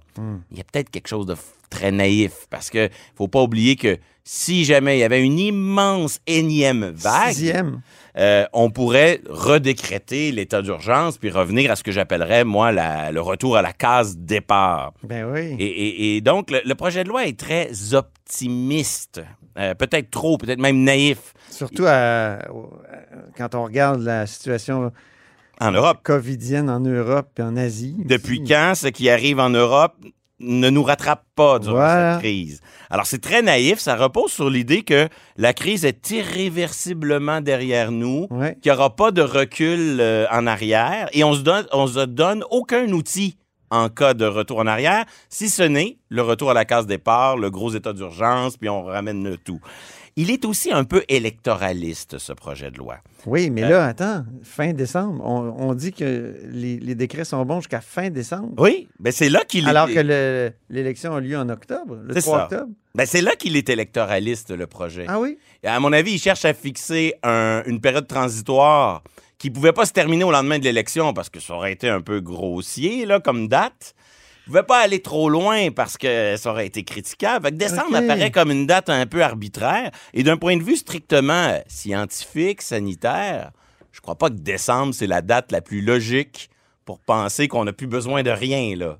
Il 0.52 0.58
y 0.58 0.62
a 0.62 0.63
peut-être 0.63 0.89
quelque 0.89 1.08
chose 1.08 1.26
de 1.26 1.36
très 1.70 1.92
naïf 1.92 2.48
parce 2.50 2.70
que 2.70 2.89
faut 3.15 3.28
pas 3.28 3.42
oublier 3.42 3.76
que 3.76 3.98
si 4.24 4.63
jamais 4.65 4.98
il 4.98 5.00
y 5.00 5.04
avait 5.04 5.24
une 5.24 5.39
immense 5.39 6.20
énième 6.28 6.92
vague, 6.96 7.34
euh, 8.18 8.46
on 8.54 8.70
pourrait 8.70 9.22
redécréter 9.28 10.32
l'état 10.32 10.62
d'urgence 10.62 11.18
puis 11.18 11.30
revenir 11.32 11.72
à 11.72 11.76
ce 11.76 11.84
que 11.84 11.92
j'appellerais, 11.92 12.44
moi, 12.44 12.72
la- 12.72 13.12
le 13.12 13.22
retour 13.22 13.58
à 13.58 13.62
la 13.63 13.74
case 13.74 14.18
départ. 14.18 14.94
Ben 15.04 15.26
oui. 15.32 15.56
Et, 15.60 15.65
et- 15.65 16.15
et 16.18 16.22
donc, 16.22 16.52
le, 16.52 16.62
le 16.63 16.76
projet 16.76 17.04
de 17.04 17.10
loi 17.10 17.26
est 17.28 17.39
très 17.39 17.70
optimiste. 17.96 19.22
Euh, 19.58 19.74
peut-être 19.74 20.10
trop, 20.12 20.38
peut-être 20.38 20.60
même 20.60 20.84
naïf. 20.84 21.34
Surtout 21.50 21.86
à- 21.88 22.39
quand 23.38 23.56
on 23.56 23.63
regarde 23.63 24.02
la 24.02 24.28
situation 24.28 24.92
En 25.60 25.72
Europe. 25.72 26.00
covidienne 26.04 26.69
en 26.69 26.80
Europe 26.80 27.38
et 27.38 27.41
en 27.41 27.58
Asie. 27.58 27.95
Depuis 28.06 28.43
quand 28.43 28.74
ce 28.76 28.88
qui 28.88 29.10
arrive 29.10 29.39
en 29.39 29.50
Europe 29.50 29.95
ne 30.39 30.69
nous 30.69 30.84
rattrape 30.84 31.26
pas 31.36 31.60
durant 31.60 31.74
Voilà. 31.76 32.13
cette 32.13 32.22
crise? 32.22 32.62
Alors, 32.89 33.06
c'est 33.06 33.19
très 33.22 33.41
naïf. 33.41 33.80
Ça 33.80 33.95
repose 33.98 34.32
sur 34.32 34.50
l'idée 34.50 34.84
que 34.84 35.10
la 35.36 35.54
crise 35.54 35.84
est 35.84 36.10
irréversiblement 36.12 37.41
derrière 37.41 37.91
nous, 37.91 38.28
Ouais. 38.32 38.58
qu'il 38.62 38.72
n'y 38.72 38.78
aura 38.78 38.95
pas 38.95 39.12
de 39.12 39.22
recul 39.22 39.98
euh, 40.00 40.26
en 40.32 40.48
arrière 40.48 41.10
et 41.13 41.24
on 41.24 41.34
se 41.34 41.41
donne, 41.41 41.65
on 41.74 41.88
se 41.88 42.06
donne 42.06 42.43
aucun 42.52 42.88
outil 42.93 43.38
en 43.72 43.89
cas 43.89 44.15
de 44.15 44.26
retour 44.26 44.58
en 44.60 44.65
arrière, 44.65 45.06
si 45.30 45.48
ce 45.48 45.62
n'est 45.62 46.00
le 46.10 46.24
retour 46.24 46.50
à 46.50 46.54
la 46.56 46.65
case 46.65 46.88
départ, 46.88 47.38
le 47.38 47.52
gros 47.52 47.69
état 47.76 47.93
d'urgence, 47.93 48.58
puis 48.58 48.67
on 48.67 48.82
ramène 48.84 49.24
le 49.24 49.38
tout. 49.38 49.60
Il 50.21 50.32
est 50.32 50.43
aussi 50.43 50.71
un 50.71 50.84
peu 50.84 51.03
électoraliste, 51.08 52.17
ce 52.17 52.34
projet 52.34 52.71
de 52.71 52.77
loi. 52.77 52.97
Oui, 53.25 53.49
mais 53.49 53.63
Euh, 53.63 53.69
là, 53.69 53.86
attends, 53.86 54.25
fin 54.43 54.73
décembre, 54.73 55.23
on, 55.25 55.55
on 55.69 55.73
dit 55.73 55.93
que 55.93 56.36
les, 56.51 56.77
les 56.77 56.95
décrets 56.95 57.23
sont 57.23 57.45
bons 57.45 57.62
jusqu'à 57.62 57.79
fin 57.79 58.10
décembre. 58.10 58.49
Oui, 58.58 58.89
ben 58.99 59.12
c'est 59.13 59.29
là 59.29 59.43
qu'il 59.47 59.65
est... 59.65 59.69
Alors 59.69 59.88
que 59.88 59.99
le- 59.99 60.51
l'élection 60.69 61.15
a 61.15 61.21
lieu 61.21 61.38
en 61.38 61.47
octobre, 61.47 61.95
le 62.03 62.13
C'est 62.13 62.21
3 62.21 62.38
ça. 62.38 62.43
octobre. 62.45 62.71
Ben, 62.95 63.05
c'est 63.05 63.21
là 63.21 63.36
qu'il 63.38 63.55
est 63.55 63.69
électoraliste, 63.69 64.51
le 64.51 64.67
projet. 64.67 65.05
Ah 65.08 65.19
oui? 65.19 65.38
À 65.63 65.79
mon 65.79 65.93
avis, 65.93 66.13
il 66.13 66.19
cherche 66.19 66.43
à 66.43 66.53
fixer 66.53 67.13
un- 67.23 67.63
une 67.65 67.79
période 67.79 68.08
transitoire 68.08 69.03
qui 69.38 69.49
pouvait 69.49 69.71
pas 69.73 69.86
se 69.86 69.93
terminer 69.93 70.25
au 70.25 70.32
lendemain 70.32 70.60
de 70.60 70.65
l'élection 70.65 71.13
parce 71.13 71.29
que 71.29 71.39
ça 71.39 71.53
aurait 71.53 71.71
été 71.71 71.88
un 71.88 72.01
peu 72.01 72.19
grossier 72.19 73.05
là, 73.05 73.19
comme 73.21 73.47
date. 73.47 73.95
Il 74.50 74.54
pouvait 74.54 74.64
pas 74.64 74.80
aller 74.80 75.00
trop 75.00 75.30
loin 75.30 75.70
parce 75.70 75.96
que 75.96 76.36
ça 76.36 76.50
aurait 76.50 76.66
été 76.66 76.84
critiquable. 76.84 77.46
Fait 77.46 77.52
que 77.52 77.58
décembre 77.58 77.96
apparaît 77.96 78.32
comme 78.32 78.50
une 78.50 78.66
date 78.66 78.90
un 78.90 79.06
peu 79.06 79.22
arbitraire. 79.22 79.92
Et 80.16 80.24
d'un 80.24 80.38
point 80.38 80.58
de 80.58 80.64
vue 80.64 80.76
strictement 80.76 81.50
euh, 81.50 81.60
scientifique, 81.68 82.64
sanitaire, 82.64 83.52
je 83.92 84.02
crois 84.02 84.16
pas 84.16 84.30
que 84.30 84.38
décembre, 84.38 84.96
c'est 84.96 85.06
la 85.06 85.22
date 85.22 85.52
la 85.52 85.62
plus 85.62 85.82
logique 85.82 86.50
pour 86.84 86.98
penser 86.98 87.48
qu'on 87.48 87.64
n'a 87.64 87.74
plus 87.74 87.86
besoin 87.86 88.24
de 88.24 88.32
rien. 88.32 88.76
là. 88.76 88.98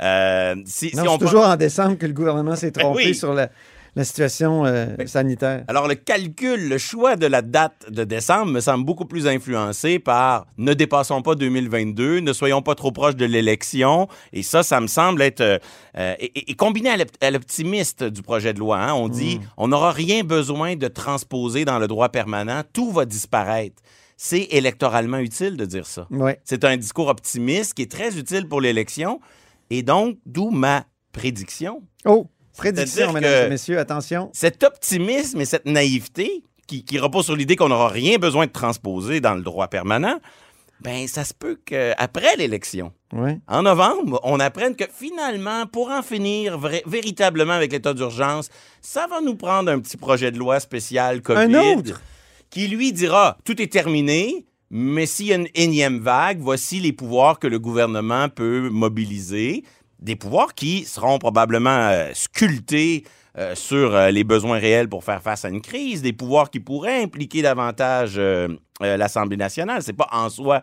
Euh, 0.00 0.62
si, 0.64 0.90
si 0.90 0.96
c'est 0.96 1.18
toujours 1.18 1.44
en 1.44 1.56
décembre 1.56 1.98
que 1.98 2.06
le 2.06 2.12
gouvernement 2.12 2.54
s'est 2.54 2.70
trompé 2.70 3.06
oui. 3.06 3.14
sur 3.16 3.34
la, 3.34 3.48
la 3.96 4.04
situation 4.04 4.64
euh, 4.66 4.86
sanitaire. 5.06 5.64
Alors, 5.68 5.86
le 5.88 5.94
calcul, 5.94 6.68
le 6.68 6.78
choix 6.78 7.16
de 7.16 7.26
la 7.26 7.42
date 7.42 7.90
de 7.90 8.04
décembre 8.04 8.50
me 8.52 8.60
semble 8.60 8.84
beaucoup 8.84 9.04
plus 9.04 9.26
influencé 9.26 9.98
par 9.98 10.46
ne 10.58 10.74
dépassons 10.74 11.22
pas 11.22 11.34
2022, 11.34 12.20
ne 12.20 12.32
soyons 12.32 12.60
pas 12.62 12.74
trop 12.74 12.90
proches 12.92 13.16
de 13.16 13.24
l'élection. 13.24 14.08
Et 14.32 14.42
ça, 14.42 14.62
ça 14.62 14.80
me 14.80 14.86
semble 14.88 15.22
être. 15.22 15.40
euh, 15.40 15.58
euh, 15.96 16.14
et, 16.18 16.54
combiné 16.56 16.90
à 16.90 16.96
l'op- 16.96 17.16
à 17.20 17.30
l'optimiste 17.30 18.02
du 18.04 18.22
projet 18.22 18.52
de 18.52 18.58
loi, 18.58 18.78
hein, 18.80 18.94
on 18.94 19.08
dit 19.08 19.40
on 19.56 19.68
n'aura 19.68 19.92
rien 19.92 20.24
besoin 20.24 20.74
de 20.76 20.88
transposer 20.88 21.64
dans 21.64 21.78
le 21.78 21.86
droit 21.86 22.08
permanent, 22.08 22.62
tout 22.72 22.90
va 22.90 23.04
disparaître. 23.04 23.80
C'est 24.16 24.46
électoralement 24.50 25.18
utile 25.18 25.56
de 25.56 25.64
dire 25.64 25.86
ça. 25.86 26.06
Ouais. 26.10 26.40
C'est 26.44 26.64
un 26.64 26.76
discours 26.76 27.08
optimiste 27.08 27.74
qui 27.74 27.82
est 27.82 27.90
très 27.90 28.16
utile 28.16 28.48
pour 28.48 28.60
l'élection. 28.60 29.20
Et 29.70 29.82
donc, 29.82 30.18
d'où 30.26 30.50
ma 30.50 30.84
prédiction. 31.12 31.82
Oh, 32.04 32.26
prédiction, 32.56 33.12
mesdames 33.12 33.46
et 33.46 33.50
messieurs, 33.50 33.78
attention. 33.78 34.30
Cet 34.32 34.62
optimisme 34.62 35.40
et 35.40 35.44
cette 35.44 35.66
naïveté 35.66 36.42
qui, 36.66 36.84
qui 36.84 36.98
repose 36.98 37.26
sur 37.26 37.36
l'idée 37.36 37.56
qu'on 37.56 37.68
n'aura 37.68 37.88
rien 37.88 38.18
besoin 38.18 38.46
de 38.46 38.52
transposer 38.52 39.20
dans 39.20 39.34
le 39.34 39.42
droit 39.42 39.68
permanent, 39.68 40.18
ben 40.80 41.06
ça 41.08 41.24
se 41.24 41.32
peut 41.32 41.58
qu'après 41.64 42.36
l'élection, 42.36 42.92
en 43.46 43.62
novembre, 43.62 44.20
on 44.24 44.40
apprenne 44.40 44.74
que 44.74 44.84
finalement, 44.92 45.66
pour 45.66 45.90
en 45.90 46.02
finir 46.02 46.58
véritablement 46.86 47.52
avec 47.52 47.72
l'état 47.72 47.94
d'urgence, 47.94 48.48
ça 48.80 49.06
va 49.06 49.20
nous 49.20 49.36
prendre 49.36 49.70
un 49.70 49.78
petit 49.78 49.96
projet 49.96 50.30
de 50.30 50.38
loi 50.38 50.60
spécial 50.60 51.22
COVID 51.22 51.54
Un 51.56 51.78
autre? 51.78 52.00
qui 52.50 52.68
lui 52.68 52.92
dira 52.92 53.38
tout 53.44 53.60
est 53.62 53.72
terminé, 53.72 54.46
mais 54.70 55.06
s'il 55.06 55.26
y 55.26 55.32
a 55.32 55.36
une 55.36 55.48
énième 55.54 56.00
vague, 56.00 56.40
voici 56.40 56.80
les 56.80 56.92
pouvoirs 56.92 57.38
que 57.38 57.46
le 57.46 57.58
gouvernement 57.58 58.28
peut 58.28 58.68
mobiliser, 58.68 59.64
des 60.04 60.16
pouvoirs 60.16 60.54
qui 60.54 60.84
seront 60.84 61.18
probablement 61.18 61.88
euh, 61.88 62.10
sculptés 62.12 63.04
euh, 63.36 63.54
sur 63.54 63.94
euh, 63.94 64.10
les 64.10 64.22
besoins 64.22 64.58
réels 64.58 64.88
pour 64.88 65.02
faire 65.02 65.22
face 65.22 65.44
à 65.44 65.48
une 65.48 65.62
crise, 65.62 66.02
des 66.02 66.12
pouvoirs 66.12 66.50
qui 66.50 66.60
pourraient 66.60 67.02
impliquer 67.02 67.42
davantage 67.42 68.20
l'Assemblée 68.80 69.36
nationale. 69.36 69.82
C'est 69.82 69.94
pas 69.94 70.08
en 70.12 70.28
soi 70.28 70.62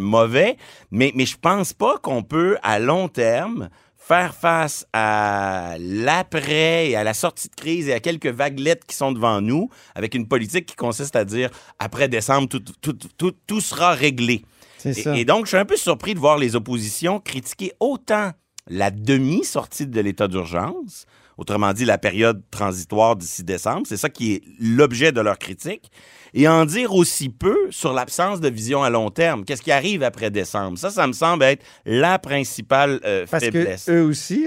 mauvais, 0.00 0.56
mais, 0.90 1.12
mais 1.14 1.24
je 1.24 1.36
pense 1.36 1.72
pas 1.72 1.98
qu'on 1.98 2.22
peut, 2.22 2.56
à 2.62 2.78
long 2.78 3.08
terme, 3.08 3.68
faire 3.96 4.34
face 4.34 4.86
à 4.92 5.76
l'après 5.78 6.90
et 6.90 6.96
à 6.96 7.04
la 7.04 7.14
sortie 7.14 7.48
de 7.48 7.54
crise 7.54 7.88
et 7.88 7.92
à 7.92 8.00
quelques 8.00 8.26
vaguelettes 8.26 8.84
qui 8.84 8.96
sont 8.96 9.12
devant 9.12 9.40
nous 9.40 9.68
avec 9.94 10.14
une 10.14 10.26
politique 10.26 10.66
qui 10.66 10.74
consiste 10.74 11.14
à 11.16 11.24
dire 11.24 11.50
après 11.78 12.08
décembre, 12.08 12.48
tout, 12.48 12.60
tout, 12.80 12.94
tout, 13.16 13.32
tout 13.46 13.60
sera 13.60 13.92
réglé. 13.92 14.42
C'est 14.78 14.94
ça. 14.94 15.16
Et, 15.16 15.20
et 15.20 15.24
donc, 15.24 15.44
je 15.44 15.50
suis 15.50 15.58
un 15.58 15.64
peu 15.64 15.76
surpris 15.76 16.14
de 16.14 16.18
voir 16.18 16.38
les 16.38 16.56
oppositions 16.56 17.20
critiquer 17.20 17.72
autant 17.78 18.32
la 18.68 18.90
demi-sortie 18.90 19.86
de 19.86 20.00
l'état 20.00 20.28
d'urgence, 20.28 21.06
autrement 21.38 21.72
dit 21.72 21.84
la 21.84 21.98
période 21.98 22.42
transitoire 22.50 23.16
d'ici 23.16 23.42
décembre, 23.42 23.86
c'est 23.86 23.96
ça 23.96 24.10
qui 24.10 24.34
est 24.34 24.42
l'objet 24.60 25.12
de 25.12 25.20
leur 25.20 25.38
critique, 25.38 25.90
et 26.34 26.46
en 26.46 26.64
dire 26.66 26.94
aussi 26.94 27.28
peu 27.28 27.56
sur 27.70 27.92
l'absence 27.92 28.40
de 28.40 28.48
vision 28.48 28.82
à 28.82 28.90
long 28.90 29.10
terme. 29.10 29.44
Qu'est-ce 29.44 29.62
qui 29.62 29.72
arrive 29.72 30.02
après 30.02 30.30
décembre? 30.30 30.78
Ça, 30.78 30.90
ça 30.90 31.06
me 31.06 31.12
semble 31.12 31.42
être 31.44 31.64
la 31.84 32.18
principale 32.18 33.00
euh, 33.04 33.26
Parce 33.28 33.44
faiblesse. 33.44 33.86
que 33.86 33.92
eux 33.92 34.04
aussi 34.04 34.46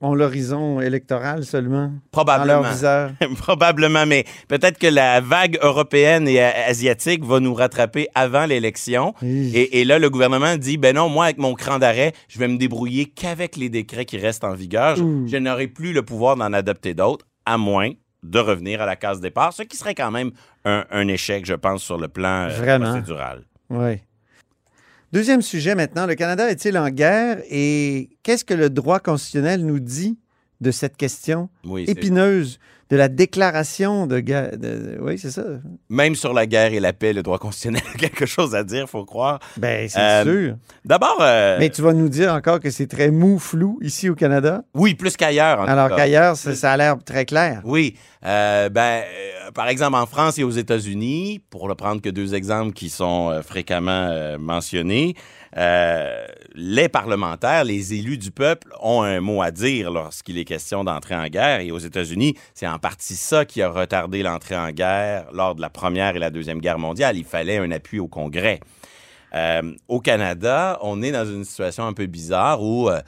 ont 0.00 0.14
l'horizon 0.14 0.80
électoral 0.80 1.44
seulement? 1.44 1.86
Dans 1.88 1.92
Probablement. 2.12 2.62
leur. 2.82 3.10
Probablement, 3.38 4.06
mais 4.06 4.24
peut-être 4.48 4.78
que 4.78 4.86
la 4.86 5.20
vague 5.20 5.58
européenne 5.62 6.28
et 6.28 6.40
asiatique 6.40 7.24
va 7.24 7.40
nous 7.40 7.54
rattraper 7.54 8.08
avant 8.14 8.46
l'élection. 8.46 9.14
Oui. 9.22 9.50
Et, 9.54 9.80
et 9.80 9.84
là, 9.84 9.98
le 9.98 10.08
gouvernement 10.10 10.56
dit, 10.56 10.76
ben 10.76 10.94
non, 10.94 11.08
moi, 11.08 11.24
avec 11.26 11.38
mon 11.38 11.54
cran 11.54 11.78
d'arrêt, 11.78 12.12
je 12.28 12.38
vais 12.38 12.48
me 12.48 12.56
débrouiller 12.58 13.06
qu'avec 13.06 13.56
les 13.56 13.68
décrets 13.68 14.04
qui 14.04 14.18
restent 14.18 14.44
en 14.44 14.54
vigueur. 14.54 14.96
Je, 14.96 15.36
n'aurai 15.36 15.68
plus 15.68 15.92
le 15.92 16.02
pouvoir 16.02 16.36
d'en 16.36 16.52
adopter 16.52 16.94
d'autres, 16.94 17.26
à 17.46 17.58
moins 17.58 17.90
de 18.22 18.38
revenir 18.38 18.82
à 18.82 18.86
la 18.86 18.96
case 18.96 19.20
départ, 19.20 19.52
ce 19.52 19.62
qui 19.62 19.76
serait 19.76 19.94
quand 19.94 20.10
même 20.10 20.32
un, 20.64 20.84
un 20.90 21.06
échec, 21.08 21.46
je 21.46 21.54
pense, 21.54 21.82
sur 21.82 21.98
le 21.98 22.08
plan 22.08 22.46
euh, 22.46 22.48
Vraiment. 22.48 22.86
procédural. 22.90 23.42
Oui. 23.70 23.98
Deuxième 25.10 25.40
sujet 25.40 25.74
maintenant. 25.74 26.06
Le 26.06 26.14
Canada 26.14 26.50
est-il 26.50 26.76
en 26.76 26.90
guerre 26.90 27.42
et 27.50 28.10
qu'est-ce 28.22 28.44
que 28.44 28.52
le 28.52 28.68
droit 28.68 29.00
constitutionnel 29.00 29.64
nous 29.64 29.78
dit 29.78 30.18
de 30.60 30.70
cette 30.70 30.98
question 30.98 31.48
Oui, 31.64 31.84
épineuse 31.88 32.58
de 32.90 32.96
la 32.96 33.08
déclaration 33.08 34.06
de 34.06 34.18
guerre? 34.20 34.56
de- 34.56 34.98
Oui, 35.00 35.18
c'est 35.18 35.30
ça. 35.30 35.42
même 35.88 36.14
sur 36.14 36.32
la 36.32 36.46
guerre 36.46 36.72
et 36.72 36.80
la 36.80 36.92
paix, 36.92 37.12
le 37.12 37.22
droit 37.22 37.38
constitutionnel 37.38 37.82
a 37.94 37.96
quelque 37.98 38.26
chose 38.26 38.54
à 38.54 38.64
dire, 38.64 38.88
faut 38.88 39.04
croire. 39.04 39.38
Ben, 39.56 39.88
c'est 39.88 39.98
Euh, 40.00 40.24
sûr. 40.24 40.56
D'abord, 40.84 41.18
euh, 41.20 41.56
Mais 41.58 41.70
tu 41.70 41.82
vas 41.82 41.92
nous 41.92 42.08
dire 42.08 42.32
encore 42.32 42.60
que 42.60 42.70
c'est 42.70 42.86
très 42.86 43.10
mou, 43.10 43.38
flou 43.38 43.78
ici 43.82 44.08
au 44.08 44.14
Canada, 44.14 44.62
oui, 44.74 44.94
plus 44.94 45.16
qu'ailleurs. 45.16 45.60
alors 45.68 45.94
qu'ailleurs, 45.94 46.36
ça, 46.36 46.54
ça 46.54 46.72
a 46.72 46.76
l'air 46.76 46.96
très 47.04 47.24
clair. 47.24 47.60
Oui. 47.64 47.94
Euh, 48.26 48.68
ben, 48.68 49.02
euh, 49.02 49.50
par 49.52 49.68
exemple, 49.68 49.96
en 49.96 50.06
France 50.06 50.38
et 50.38 50.44
aux 50.44 50.50
États-Unis, 50.50 51.40
pour 51.50 51.68
ne 51.68 51.74
prendre 51.74 52.00
que 52.02 52.08
deux 52.10 52.34
exemples 52.34 52.72
qui 52.72 52.88
sont 52.90 53.40
fréquemment 53.46 54.36
mentionnés, 54.38 55.14
les 56.54 56.88
parlementaires, 56.88 57.64
les 57.64 57.94
élus 57.94 58.18
du 58.18 58.30
peuple 58.30 58.68
ont 58.82 59.02
un 59.02 59.20
mot 59.20 59.42
à 59.42 59.50
dire 59.50 59.90
lorsqu'il 59.90 60.38
est 60.38 60.44
question 60.44 60.84
d'entrer 60.84 61.14
en 61.14 61.26
guerre. 61.28 61.60
Et 61.60 61.70
aux 61.70 61.78
États-Unis, 61.78 62.34
c'est 62.54 62.66
en 62.66 62.77
partie 62.78 63.16
ça 63.16 63.44
qui 63.44 63.62
a 63.62 63.70
retardé 63.70 64.22
l'entrée 64.22 64.56
en 64.56 64.70
guerre 64.70 65.26
lors 65.32 65.54
de 65.54 65.60
la 65.60 65.70
Première 65.70 66.16
et 66.16 66.18
la 66.18 66.30
Deuxième 66.30 66.60
Guerre 66.60 66.78
mondiale. 66.78 67.16
Il 67.16 67.24
fallait 67.24 67.58
un 67.58 67.70
appui 67.70 67.98
au 67.98 68.08
Congrès. 68.08 68.60
Euh, 69.34 69.74
au 69.88 70.00
Canada, 70.00 70.78
on 70.82 71.02
est 71.02 71.12
dans 71.12 71.26
une 71.26 71.44
situation 71.44 71.86
un 71.86 71.92
peu 71.92 72.06
bizarre 72.06 72.62
où 72.62 72.88
euh, 72.88 73.00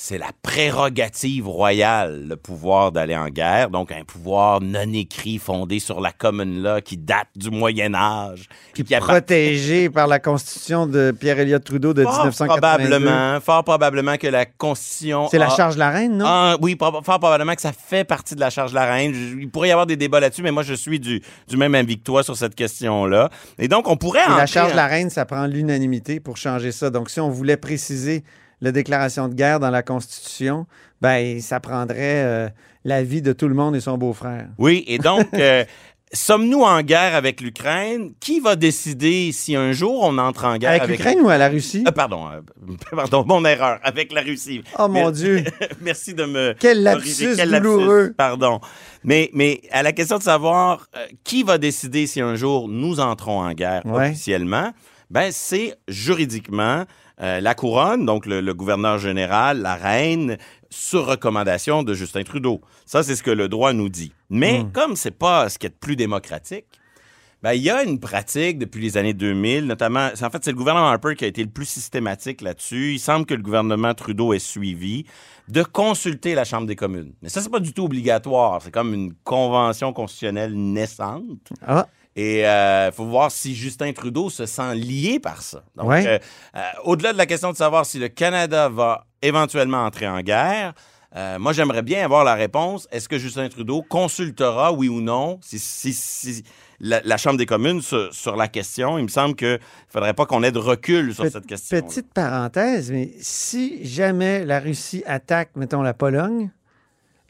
c'est 0.00 0.16
la 0.16 0.30
prérogative 0.42 1.48
royale, 1.48 2.24
le 2.28 2.36
pouvoir 2.36 2.92
d'aller 2.92 3.16
en 3.16 3.30
guerre, 3.30 3.68
donc 3.68 3.90
un 3.90 4.04
pouvoir 4.04 4.60
non 4.60 4.92
écrit 4.92 5.38
fondé 5.38 5.80
sur 5.80 6.00
la 6.00 6.12
common 6.12 6.62
law 6.62 6.80
qui 6.80 6.96
date 6.96 7.26
du 7.34 7.50
Moyen 7.50 7.96
Âge. 7.96 8.48
Qui 8.74 8.84
qui 8.84 8.94
est 8.94 9.00
protégé 9.00 9.90
par 9.90 10.06
la 10.06 10.20
Constitution 10.20 10.86
de 10.86 11.10
Pierre-Éliott 11.10 11.64
Trudeau 11.64 11.94
de 11.94 12.04
Fort 12.04 12.26
1982. 12.26 12.60
probablement, 12.60 13.40
fort 13.40 13.64
probablement 13.64 14.16
que 14.16 14.28
la 14.28 14.46
Constitution... 14.46 15.26
C'est 15.32 15.38
la 15.38 15.50
charge 15.50 15.74
de 15.74 15.80
la 15.80 15.90
reine, 15.90 16.16
non? 16.16 16.26
Ah, 16.28 16.56
oui, 16.60 16.76
fort 16.78 17.02
probablement 17.02 17.56
que 17.56 17.60
ça 17.60 17.72
fait 17.72 18.04
partie 18.04 18.36
de 18.36 18.40
la 18.40 18.50
charge 18.50 18.70
de 18.70 18.76
la 18.76 18.86
reine. 18.86 19.12
Il 19.40 19.50
pourrait 19.50 19.70
y 19.70 19.72
avoir 19.72 19.86
des 19.86 19.96
débats 19.96 20.20
là-dessus, 20.20 20.44
mais 20.44 20.52
moi, 20.52 20.62
je 20.62 20.74
suis 20.74 21.00
du, 21.00 21.20
du 21.48 21.56
même 21.56 21.74
avis 21.74 21.98
que 21.98 22.04
toi 22.04 22.22
sur 22.22 22.36
cette 22.36 22.54
question-là. 22.54 23.30
Et 23.58 23.66
donc, 23.66 23.88
on 23.88 23.96
pourrait... 23.96 24.20
Et 24.24 24.36
la 24.36 24.46
charge 24.46 24.70
de 24.70 24.76
la 24.76 24.86
reine, 24.86 25.10
ça 25.10 25.26
prend 25.26 25.46
l'unanimité 25.46 26.20
pour 26.20 26.36
changer 26.36 26.70
ça. 26.70 26.88
Donc, 26.88 27.10
si 27.10 27.18
on 27.18 27.30
voulait 27.30 27.56
préciser 27.56 28.22
la 28.60 28.72
déclaration 28.72 29.28
de 29.28 29.34
guerre 29.34 29.60
dans 29.60 29.70
la 29.70 29.82
Constitution, 29.82 30.66
ben, 31.00 31.40
ça 31.40 31.60
prendrait 31.60 32.24
euh, 32.24 32.48
l'avis 32.84 33.22
de 33.22 33.32
tout 33.32 33.48
le 33.48 33.54
monde 33.54 33.76
et 33.76 33.80
son 33.80 33.96
beau-frère. 33.98 34.48
Oui, 34.58 34.84
et 34.86 34.98
donc, 34.98 35.28
euh, 35.34 35.64
sommes-nous 36.12 36.62
en 36.62 36.82
guerre 36.82 37.14
avec 37.14 37.40
l'Ukraine? 37.40 38.12
Qui 38.20 38.40
va 38.40 38.56
décider 38.56 39.30
si 39.32 39.54
un 39.56 39.72
jour 39.72 40.02
on 40.02 40.18
entre 40.18 40.44
en 40.44 40.56
guerre 40.56 40.70
Avec 40.70 40.82
avec... 40.82 40.98
l'Ukraine 40.98 41.20
ou 41.20 41.28
à 41.28 41.38
la 41.38 41.48
Russie? 41.48 41.84
Euh, 41.86 41.92
pardon, 41.92 42.28
euh, 42.30 42.40
pardon, 42.90 43.24
mon 43.26 43.44
erreur, 43.44 43.78
avec 43.82 44.12
la 44.12 44.22
Russie. 44.22 44.62
Oh 44.78 44.88
mon 44.88 45.10
Dieu! 45.10 45.44
Merci 45.80 46.14
de 46.14 46.24
me. 46.24 46.54
Quel 46.58 46.82
lapsus 46.82 47.34
Quel 47.36 47.50
lapsus, 47.50 47.62
douloureux! 47.62 48.14
Pardon. 48.16 48.60
Mais, 49.04 49.30
mais 49.34 49.62
à 49.70 49.82
la 49.82 49.92
question 49.92 50.18
de 50.18 50.22
savoir 50.22 50.86
euh, 50.96 51.06
qui 51.24 51.42
va 51.42 51.58
décider 51.58 52.06
si 52.06 52.20
un 52.20 52.34
jour 52.34 52.68
nous 52.68 53.00
entrons 53.00 53.40
en 53.40 53.52
guerre 53.52 53.82
Ouais. 53.84 54.08
officiellement, 54.08 54.72
ben 55.10 55.30
c'est 55.30 55.76
juridiquement 55.86 56.84
euh, 57.20 57.40
la 57.40 57.54
couronne, 57.54 58.06
donc 58.06 58.26
le, 58.26 58.40
le 58.40 58.54
gouverneur 58.54 58.98
général, 58.98 59.60
la 59.60 59.74
reine, 59.76 60.36
sur 60.70 61.06
recommandation 61.06 61.82
de 61.82 61.94
Justin 61.94 62.22
Trudeau. 62.22 62.60
Ça, 62.86 63.02
c'est 63.02 63.16
ce 63.16 63.22
que 63.22 63.30
le 63.30 63.48
droit 63.48 63.72
nous 63.72 63.88
dit. 63.88 64.12
Mais 64.30 64.60
Hmm. 64.62 64.72
comme 64.72 64.96
c'est 64.96 65.10
pas 65.18 65.48
ce 65.48 65.58
qui 65.58 65.66
est 65.66 65.70
plus 65.78 65.96
démocratique, 65.96 66.66
ben, 67.42 67.52
il 67.52 67.62
y 67.62 67.70
a 67.70 67.84
une 67.84 68.00
pratique 68.00 68.58
depuis 68.58 68.80
les 68.82 68.96
années 68.96 69.14
2000, 69.14 69.64
notamment, 69.66 70.08
c'est- 70.14 70.24
en 70.24 70.30
fait, 70.30 70.44
c'est 70.44 70.50
le 70.50 70.56
gouvernement 70.56 70.88
Harper 70.88 71.14
qui 71.14 71.24
a 71.24 71.28
été 71.28 71.42
le 71.44 71.48
plus 71.50 71.66
systématique 71.66 72.40
là-dessus. 72.40 72.94
Il 72.94 72.98
semble 72.98 73.26
que 73.26 73.34
le 73.34 73.42
gouvernement 73.42 73.94
Trudeau 73.94 74.32
ait 74.32 74.40
suivi 74.40 75.04
de 75.48 75.62
consulter 75.62 76.34
la 76.34 76.44
Chambre 76.44 76.66
des 76.66 76.74
communes. 76.76 77.12
Mais 77.22 77.28
ça, 77.28 77.40
c'est 77.40 77.48
pas 77.48 77.60
du 77.60 77.72
tout 77.72 77.84
obligatoire. 77.84 78.60
C'est 78.60 78.72
comme 78.72 78.92
une 78.92 79.14
convention 79.24 79.92
constitutionnelle 79.92 80.52
naissante. 80.54 81.48
Ah, 81.64 81.86
Et 82.20 82.40
il 82.42 82.92
faut 82.92 83.04
voir 83.06 83.30
si 83.30 83.54
Justin 83.54 83.92
Trudeau 83.92 84.28
se 84.28 84.44
sent 84.44 84.74
lié 84.74 85.20
par 85.20 85.40
ça. 85.40 85.62
Donc, 85.76 85.88
Ouais. 85.88 86.04
euh, 86.06 86.18
euh, 86.56 86.60
au-delà 86.84 87.12
de 87.12 87.18
la 87.18 87.26
question 87.26 87.52
de 87.52 87.56
savoir 87.56 87.86
si 87.86 87.98
le 88.00 88.08
Canada 88.08 88.68
va 88.68 89.06
éventuellement 89.22 89.84
entrer 89.84 90.08
en 90.08 90.20
guerre, 90.20 90.72
euh, 91.16 91.38
moi, 91.38 91.52
j'aimerais 91.52 91.82
bien 91.82 92.04
avoir 92.04 92.24
la 92.24 92.34
réponse. 92.34 92.88
Est-ce 92.90 93.08
que 93.08 93.18
Justin 93.18 93.48
Trudeau 93.48 93.82
consultera, 93.82 94.72
oui 94.72 94.88
ou 94.88 95.00
non, 95.00 95.38
si, 95.42 95.58
si- 95.60 95.92
si 95.92 96.42
la, 96.80 97.00
la 97.04 97.16
Chambre 97.16 97.38
des 97.38 97.46
communes 97.46 97.80
sur, 97.82 98.12
sur 98.12 98.34
la 98.36 98.48
question? 98.48 98.98
Il 98.98 99.04
me 99.04 99.08
semble 99.08 99.36
qu'il 99.36 99.48
ne 99.52 99.58
faudrait 99.88 100.12
pas 100.14 100.26
qu'on 100.26 100.42
ait 100.42 100.52
de 100.52 100.58
recul 100.58 101.14
sur 101.14 101.22
Pe- 101.24 101.30
cette 101.30 101.46
question. 101.46 101.80
petite 101.80 102.12
parenthèse, 102.12 102.90
mais 102.90 103.12
si 103.20 103.84
jamais 103.86 104.44
la 104.44 104.58
Russie 104.60 105.04
attaque, 105.06 105.50
mettons, 105.54 105.82
la 105.82 105.94
Pologne, 105.94 106.50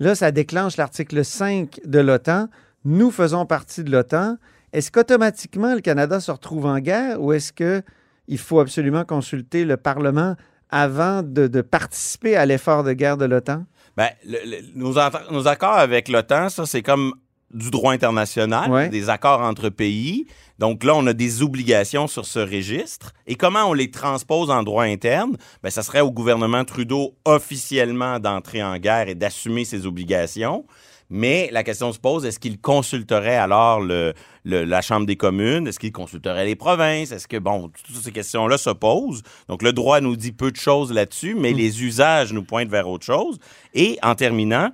là, 0.01 0.15
ça 0.15 0.31
déclenche 0.33 0.77
l'article 0.79 1.25
5 1.25 1.79
de 1.85 2.01
l'OTAN. 2.01 2.49
Nous 2.85 3.11
faisons 3.11 3.45
partie 3.45 3.85
de 3.85 3.91
l'OTAN. 3.93 4.39
Est-ce 4.73 4.91
qu'automatiquement 4.91 5.75
le 5.75 5.81
Canada 5.81 6.21
se 6.21 6.31
retrouve 6.31 6.67
en 6.67 6.79
guerre 6.79 7.21
ou 7.23 7.33
est-ce 7.33 7.53
qu'il 7.53 8.39
faut 8.39 8.61
absolument 8.61 9.05
consulter 9.05 9.65
le 9.65 9.77
Parlement 9.77 10.37
avant 10.71 11.23
de, 11.23 11.47
de 11.47 11.61
participer 11.63 12.37
à 12.37 12.45
l'effort 12.47 12.85
de 12.85 12.93
guerre 12.93 13.17
de 13.17 13.25
l'OTAN? 13.25 13.65
Le- 13.97 14.05
le- 14.45 14.61
nos, 14.77 15.49
accords 15.49 15.73
avec 15.79 16.09
l'OTAN, 16.09 16.51
ça, 16.51 16.67
c'est 16.67 16.83
comme 16.83 17.15
du 17.53 17.71
droit 17.71 17.95
international, 17.95 18.71
Ouais. 18.71 18.89
des 18.91 19.09
accords 19.09 19.41
entre 19.41 19.71
pays. 19.71 20.27
Donc 20.59 20.85
là, 20.85 20.95
on 20.95 21.07
a 21.07 21.15
des 21.15 21.43
obligations 21.43 22.07
sur 22.07 22.27
ce 22.27 22.39
registre. 22.41 23.13
Et 23.27 23.37
comment 23.37 23.65
on 23.65 23.73
les 23.73 23.91
transpose 23.91 24.51
en 24.51 24.63
droit 24.63 24.85
interne? 24.85 25.37
Ben, 25.63 25.71
ça 25.71 25.83
serait 25.83 26.01
au 26.03 26.11
gouvernement 26.11 26.65
Trudeau 26.67 27.15
officiellement 27.25 28.19
d'entrer 28.19 28.63
en 28.63 28.77
guerre 28.77 29.09
et 29.09 29.15
d'assumer 29.15 29.65
ses 29.65 29.87
obligations. 29.87 30.67
Mais 31.11 31.49
la 31.53 31.63
question 31.65 31.91
se 31.93 31.99
pose, 31.99 32.27
est-ce 32.27 32.39
qu'il 32.39 32.61
consulterait 32.61 33.37
alors 33.37 33.81
le, 33.81 34.13
le- 34.45 34.65
la 34.65 34.83
Chambre 34.83 35.07
des 35.07 35.17
communes? 35.17 35.67
Est-ce 35.67 35.79
qu'il 35.79 35.93
consulterait 35.93 36.45
les 36.45 36.55
provinces? 36.57 37.13
Est-ce 37.13 37.27
que, 37.27 37.39
bon, 37.39 37.71
toutes 37.87 37.97
ces 37.97 38.13
questions-là 38.13 38.59
se 38.59 38.71
posent. 38.71 39.23
Donc, 39.49 39.63
le 39.63 39.73
droit 39.73 40.01
nous 40.03 40.17
dit 40.17 40.33
peu 40.33 40.51
de 40.51 40.57
choses 40.57 40.93
là-dessus, 40.93 41.35
mais 41.35 41.53
les 41.55 41.83
usages 41.83 42.33
nous 42.35 42.43
pointent 42.43 42.69
vers 42.69 42.89
autre 42.89 43.07
chose. 43.07 43.39
Et 43.73 43.99
en 44.03 44.15
terminant, 44.15 44.71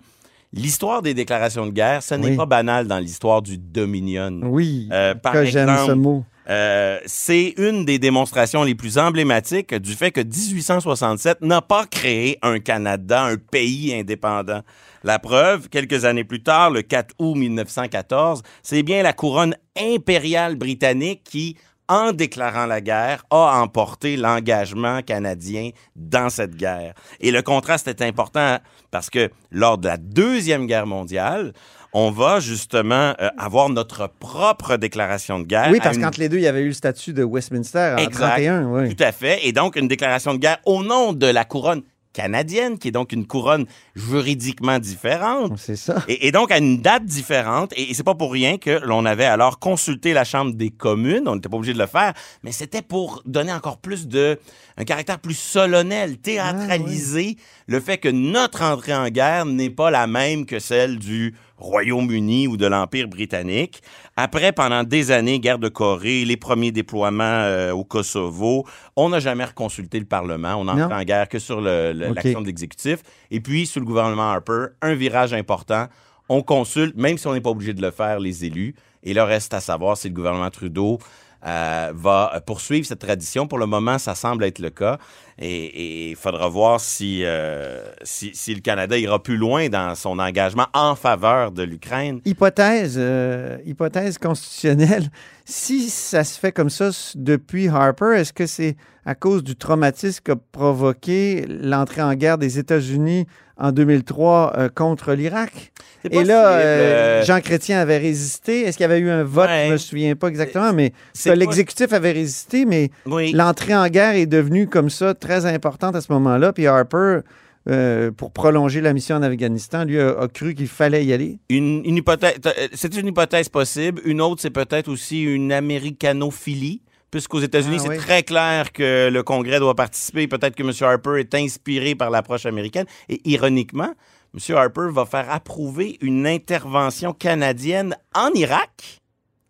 l'histoire 0.52 1.02
des 1.02 1.14
déclarations 1.14 1.66
de 1.66 1.72
guerre, 1.72 2.02
ce 2.02 2.14
n'est 2.16 2.30
Oui. 2.30 2.36
pas 2.36 2.46
banal 2.46 2.88
dans 2.88 2.98
l'histoire 2.98 3.40
du 3.40 3.56
Dominion. 3.56 4.40
Oui, 4.42 4.88
Euh, 4.92 5.14
par 5.14 5.32
que 5.34 5.44
j'aime 5.44 5.76
ce 5.86 5.92
mot. 5.92 6.24
Euh, 6.48 6.98
c'est 7.06 7.54
une 7.56 7.84
des 7.84 7.98
démonstrations 7.98 8.64
les 8.64 8.74
plus 8.74 8.98
emblématiques 8.98 9.74
du 9.74 9.94
fait 9.94 10.10
que 10.10 10.20
1867 10.20 11.40
n'a 11.40 11.62
pas 11.62 11.86
créé 11.86 12.38
un 12.42 12.58
Canada, 12.58 13.22
un 13.24 13.36
pays 13.36 13.94
indépendant. 13.94 14.60
La 15.02 15.18
preuve, 15.18 15.68
quelques 15.68 16.04
années 16.04 16.24
plus 16.24 16.42
tard, 16.42 16.70
le 16.70 16.82
4 16.82 17.14
août 17.18 17.34
1914, 17.34 18.42
c'est 18.62 18.82
bien 18.82 19.02
la 19.02 19.12
couronne 19.12 19.56
impériale 19.78 20.56
britannique 20.56 21.22
qui, 21.24 21.56
en 21.88 22.12
déclarant 22.12 22.66
la 22.66 22.80
guerre, 22.80 23.24
a 23.30 23.60
emporté 23.60 24.16
l'engagement 24.16 25.02
canadien 25.02 25.70
dans 25.96 26.30
cette 26.30 26.56
guerre. 26.56 26.94
Et 27.20 27.30
le 27.30 27.42
contraste 27.42 27.88
est 27.88 28.02
important 28.02 28.58
parce 28.90 29.10
que 29.10 29.30
lors 29.50 29.78
de 29.78 29.88
la 29.88 29.96
Deuxième 29.96 30.66
Guerre 30.66 30.86
mondiale, 30.86 31.52
on 31.96 32.10
va 32.10 32.40
justement 32.40 33.14
euh, 33.20 33.28
avoir 33.38 33.68
notre 33.70 34.08
propre 34.18 34.76
déclaration 34.76 35.38
de 35.38 35.44
guerre. 35.44 35.68
Oui, 35.70 35.78
parce 35.82 35.96
une- 35.96 36.02
qu'entre 36.02 36.18
les 36.20 36.28
deux, 36.28 36.38
il 36.38 36.42
y 36.42 36.46
avait 36.48 36.62
eu 36.62 36.66
le 36.68 36.72
statut 36.72 37.12
de 37.12 37.22
Westminster 37.24 37.94
en 37.96 38.02
Exact. 38.02 38.26
31. 38.44 38.66
Oui. 38.66 38.94
Tout 38.94 39.02
à 39.04 39.12
fait. 39.12 39.46
Et 39.46 39.52
donc, 39.52 39.76
une 39.76 39.88
déclaration 39.88 40.34
de 40.34 40.38
guerre 40.38 40.58
au 40.66 40.82
nom 40.82 41.12
de 41.12 41.26
la 41.26 41.44
couronne 41.44 41.82
canadienne, 42.12 42.78
qui 42.78 42.86
est 42.88 42.92
donc 42.92 43.10
une 43.10 43.26
couronne 43.26 43.66
juridiquement 43.96 44.78
différente. 44.78 45.52
C'est 45.58 45.74
ça. 45.74 46.04
Et, 46.06 46.28
et 46.28 46.32
donc, 46.32 46.52
à 46.52 46.58
une 46.58 46.80
date 46.80 47.04
différente. 47.04 47.72
Et, 47.76 47.90
et 47.90 47.94
c'est 47.94 48.04
pas 48.04 48.14
pour 48.14 48.30
rien 48.32 48.56
que 48.56 48.80
l'on 48.84 49.04
avait 49.04 49.24
alors 49.24 49.58
consulté 49.58 50.12
la 50.12 50.22
Chambre 50.24 50.52
des 50.54 50.70
communes. 50.70 51.24
On 51.26 51.34
n'était 51.34 51.48
pas 51.48 51.56
obligé 51.56 51.72
de 51.74 51.78
le 51.78 51.86
faire, 51.88 52.12
mais 52.44 52.52
c'était 52.52 52.82
pour 52.82 53.20
donner 53.26 53.52
encore 53.52 53.78
plus 53.78 54.06
de, 54.06 54.38
un 54.76 54.84
caractère 54.84 55.18
plus 55.18 55.36
solennel, 55.36 56.18
théâtraliser 56.18 57.36
le 57.66 57.80
fait 57.80 57.98
que 57.98 58.08
notre 58.08 58.62
entrée 58.62 58.94
en 58.94 59.08
guerre 59.08 59.44
n'est 59.46 59.70
pas 59.70 59.90
la 59.90 60.06
même 60.06 60.46
que 60.46 60.58
celle 60.60 60.98
du 60.98 61.34
Royaume-Uni 61.58 62.48
ou 62.48 62.56
de 62.56 62.66
l'Empire 62.66 63.08
britannique. 63.08 63.82
Après, 64.16 64.52
pendant 64.52 64.84
des 64.84 65.10
années, 65.10 65.40
guerre 65.40 65.58
de 65.58 65.68
Corée, 65.68 66.24
les 66.24 66.36
premiers 66.36 66.72
déploiements 66.72 67.24
euh, 67.24 67.72
au 67.72 67.84
Kosovo, 67.84 68.66
on 68.96 69.08
n'a 69.10 69.20
jamais 69.20 69.44
reconsulté 69.44 69.98
le 69.98 70.04
Parlement. 70.06 70.54
On 70.56 70.64
Non. 70.64 70.84
entre 70.84 70.94
en 70.94 71.02
guerre 71.02 71.28
que 71.28 71.38
sur 71.38 71.60
l'action 71.60 72.40
de 72.40 72.46
l'exécutif. 72.46 73.00
Et 73.30 73.40
puis, 73.40 73.66
sous 73.66 73.80
le 73.80 73.86
gouvernement 73.86 74.30
Harper, 74.30 74.66
un 74.82 74.94
virage 74.94 75.32
important. 75.32 75.86
On 76.28 76.42
consulte, 76.42 76.96
même 76.96 77.18
si 77.18 77.26
on 77.26 77.34
n'est 77.34 77.40
pas 77.40 77.50
obligé 77.50 77.74
de 77.74 77.82
le 77.82 77.90
faire, 77.90 78.18
les 78.18 78.44
élus. 78.44 78.74
Et 79.02 79.12
le 79.14 79.22
reste 79.22 79.52
à 79.54 79.60
savoir 79.60 79.96
si 79.96 80.08
le 80.08 80.14
gouvernement 80.14 80.50
Trudeau 80.50 80.98
euh, 81.46 81.92
va 81.94 82.40
poursuivre 82.46 82.86
cette 82.86 83.00
tradition. 83.00 83.46
Pour 83.46 83.58
le 83.58 83.66
moment, 83.66 83.98
ça 83.98 84.14
semble 84.14 84.44
être 84.44 84.58
le 84.60 84.70
cas. 84.70 84.98
Et 85.38 86.10
il 86.10 86.16
faudra 86.16 86.48
voir 86.48 86.80
si, 86.80 87.22
euh, 87.24 87.82
si, 88.02 88.30
si 88.34 88.54
le 88.54 88.60
Canada 88.60 88.96
ira 88.96 89.22
plus 89.22 89.36
loin 89.36 89.68
dans 89.68 89.94
son 89.94 90.18
engagement 90.18 90.66
en 90.74 90.94
faveur 90.94 91.50
de 91.50 91.62
l'Ukraine. 91.64 92.20
Hypothèse, 92.24 92.94
euh, 92.98 93.58
hypothèse 93.66 94.18
constitutionnelle. 94.18 95.10
Si 95.46 95.90
ça 95.90 96.24
se 96.24 96.40
fait 96.40 96.52
comme 96.52 96.70
ça 96.70 96.88
depuis 97.16 97.68
Harper, 97.68 98.14
est-ce 98.16 98.32
que 98.32 98.46
c'est 98.46 98.76
à 99.04 99.14
cause 99.14 99.44
du 99.44 99.56
traumatisme 99.56 100.20
qu'a 100.24 100.36
provoqué 100.36 101.44
l'entrée 101.46 102.00
en 102.00 102.14
guerre 102.14 102.38
des 102.38 102.58
États-Unis 102.58 103.26
en 103.58 103.70
2003 103.70 104.54
euh, 104.56 104.68
contre 104.74 105.12
l'Irak? 105.12 105.70
Et 106.10 106.24
là, 106.24 106.52
euh, 106.54 107.22
Jean 107.24 107.42
Chrétien 107.42 107.78
avait 107.78 107.98
résisté. 107.98 108.62
Est-ce 108.62 108.78
qu'il 108.78 108.84
y 108.84 108.90
avait 108.90 109.00
eu 109.00 109.10
un 109.10 109.22
vote? 109.22 109.48
Ouais. 109.50 109.66
Je 109.66 109.72
me 109.72 109.76
souviens 109.76 110.14
pas 110.16 110.28
exactement, 110.28 110.72
mais 110.72 110.94
l'exécutif 111.26 111.92
avait 111.92 112.12
résisté, 112.12 112.64
mais 112.64 112.90
Oui. 113.04 113.32
l'entrée 113.32 113.74
en 113.74 113.88
guerre 113.88 114.14
est 114.14 114.24
devenue 114.24 114.66
comme 114.66 114.88
ça 114.88 115.12
très 115.24 115.46
importante 115.46 115.96
à 115.96 116.00
ce 116.00 116.12
moment-là. 116.12 116.52
Puis 116.52 116.66
Harper, 116.66 117.20
euh, 117.68 118.10
pour 118.10 118.30
prolonger 118.32 118.80
la 118.80 118.92
mission 118.92 119.16
en 119.16 119.22
Afghanistan, 119.22 119.84
lui 119.84 119.98
a, 119.98 120.10
a 120.20 120.28
cru 120.28 120.54
qu'il 120.54 120.68
fallait 120.68 121.04
y 121.04 121.12
aller. 121.12 121.38
Une, 121.48 121.82
une 121.84 121.96
hypothèse, 121.96 122.36
euh, 122.46 122.68
c'est 122.74 122.94
une 122.96 123.06
hypothèse 123.08 123.48
possible. 123.48 124.02
Une 124.04 124.20
autre, 124.20 124.40
c'est 124.42 124.50
peut-être 124.50 124.88
aussi 124.88 125.22
une 125.22 125.50
américanophilie, 125.52 126.82
puisqu'aux 127.10 127.40
États-Unis, 127.40 127.76
Ah, 127.78 127.82
c'est 127.84 127.88
oui. 127.88 127.96
très 127.96 128.22
clair 128.22 128.72
que 128.72 129.08
le 129.10 129.22
Congrès 129.22 129.58
doit 129.60 129.74
participer. 129.74 130.26
Peut-être 130.28 130.54
que 130.56 130.62
M. 130.62 130.72
Harper 130.80 131.20
est 131.20 131.34
inspiré 131.34 131.94
par 131.94 132.10
l'approche 132.10 132.44
américaine. 132.46 132.86
Et 133.08 133.20
ironiquement, 133.24 133.92
M. 134.34 134.56
Harper 134.56 134.88
va 134.90 135.06
faire 135.06 135.30
approuver 135.30 135.96
une 136.02 136.26
intervention 136.26 137.12
canadienne 137.12 137.96
en 138.14 138.30
Irak. 138.34 139.00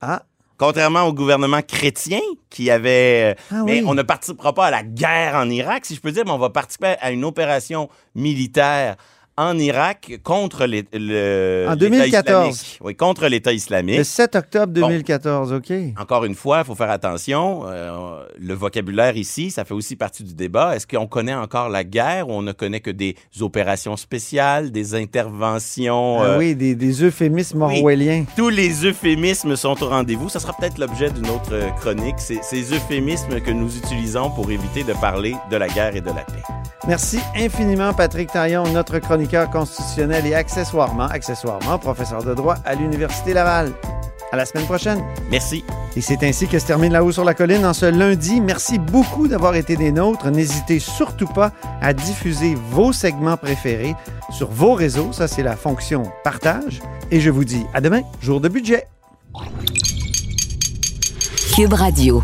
Ah. 0.00 0.22
Contrairement 0.57 1.03
au 1.03 1.12
gouvernement 1.12 1.62
chrétien 1.62 2.21
qui 2.49 2.71
avait... 2.71 3.37
Ah 3.51 3.62
mais 3.64 3.81
oui. 3.81 3.85
on 3.87 3.95
ne 3.95 4.03
participera 4.03 4.53
pas 4.53 4.67
à 4.67 4.71
la 4.71 4.83
guerre 4.83 5.35
en 5.35 5.51
Irak, 5.51 5.85
si 5.85 5.95
je 5.95 6.01
peux 6.01 6.12
dire, 6.12 6.25
mais 6.25 6.31
on 6.31 6.38
va 6.38 6.51
participer 6.51 6.95
à 7.01 7.11
une 7.11 7.25
opération 7.25 7.88
militaire 8.14 8.97
en 9.37 9.59
Irak 9.59 10.20
contre 10.23 10.64
les, 10.66 10.85
le, 10.92 11.64
En 11.68 11.73
l'État 11.73 11.77
2014. 11.77 12.49
islamique. 12.55 12.79
Oui, 12.83 12.94
contre 12.94 13.27
l'État 13.27 13.53
islamique. 13.53 13.99
Le 13.99 14.05
7 14.05 14.37
octobre 14.37 14.73
Bon. 14.73 14.87
2014, 14.88 15.53
OK. 15.53 15.73
Encore 16.01 16.25
une 16.25 16.35
fois, 16.35 16.61
il 16.61 16.64
faut 16.64 16.75
faire 16.75 16.90
attention. 16.90 17.62
euh, 17.66 18.25
le 18.38 18.55
vocabulaire 18.55 19.16
ici, 19.16 19.51
ça 19.51 19.64
fait 19.64 19.75
aussi 19.75 19.97
partie 19.97 20.23
du 20.23 20.35
débat. 20.35 20.77
Est-ce 20.77 20.87
qu'on 20.87 21.07
connaît 21.07 21.35
encore 21.35 21.68
la 21.68 21.83
guerre 21.85 22.29
ou 22.29 22.33
on 22.33 22.42
ne 22.42 22.53
connaît 22.53 22.81
que 22.81 22.90
des 22.90 23.16
opérations 23.40 23.97
spéciales, 23.97 24.70
des 24.70 24.94
interventions? 24.94 26.18
Ah 26.20 26.25
euh, 26.27 26.38
oui, 26.38 26.55
des, 26.55 26.75
des 26.75 27.03
euphémismes 27.03 27.62
oui. 27.62 27.79
orwelliens. 27.81 28.25
Tous 28.37 28.49
les 28.51 28.85
euphémismes 28.85 29.57
sont 29.57 29.83
au 29.83 29.88
rendez-vous. 29.88 30.29
Ça 30.29 30.38
sera 30.40 30.53
peut-être 30.53 30.79
l'objet 30.79 31.11
d'une 31.11 31.29
autre 31.29 31.55
chronique. 31.81 32.16
C'est 32.18 32.42
ces 32.42 32.73
euphémismes 32.73 33.40
que 33.40 33.51
nous 33.51 33.77
utilisons 33.77 34.31
pour 34.31 34.51
éviter 34.51 34.85
de 34.85 34.92
parler 34.94 35.35
de 35.51 35.57
la 35.57 35.68
guerre 35.68 35.97
et 35.97 36.01
de 36.01 36.07
la 36.09 36.23
paix. 36.25 36.42
Merci 36.87 37.18
infiniment, 37.35 37.94
Patrick 37.94 38.31
Taillon, 38.31 38.64
notre 38.73 38.99
chroniqueur 39.24 39.50
constitutionnel 39.50 40.26
et 40.26 40.34
accessoirement, 40.34 41.06
accessoirement, 41.06 41.78
professeur 41.78 42.22
de 42.22 42.34
droit 42.34 42.56
à 42.66 42.74
l'Université 42.74 43.32
Laval. 43.32 43.72
À 44.32 44.37
la 44.37 44.44
semaine 44.44 44.66
prochaine. 44.66 45.02
Merci. 45.30 45.64
Et 45.96 46.00
c'est 46.00 46.22
ainsi 46.24 46.46
que 46.46 46.58
se 46.58 46.66
termine 46.66 46.92
La 46.92 47.04
Haut 47.04 47.12
sur 47.12 47.24
la 47.24 47.34
Colline 47.34 47.64
en 47.64 47.72
ce 47.72 47.87
lundi. 47.87 48.40
Merci 48.40 48.78
beaucoup 48.78 49.28
d'avoir 49.28 49.54
été 49.54 49.76
des 49.76 49.92
nôtres. 49.92 50.30
N'hésitez 50.30 50.78
surtout 50.78 51.28
pas 51.28 51.52
à 51.80 51.94
diffuser 51.94 52.54
vos 52.70 52.92
segments 52.92 53.37
préférés 53.37 53.94
sur 54.30 54.50
vos 54.50 54.74
réseaux. 54.74 55.12
Ça, 55.12 55.28
c'est 55.28 55.44
la 55.44 55.56
fonction 55.56 56.02
partage. 56.24 56.82
Et 57.10 57.20
je 57.20 57.30
vous 57.30 57.44
dis 57.44 57.64
à 57.72 57.80
demain, 57.80 58.02
jour 58.20 58.40
de 58.40 58.48
budget. 58.48 58.87
Cube 61.54 61.72
Radio. 61.72 62.22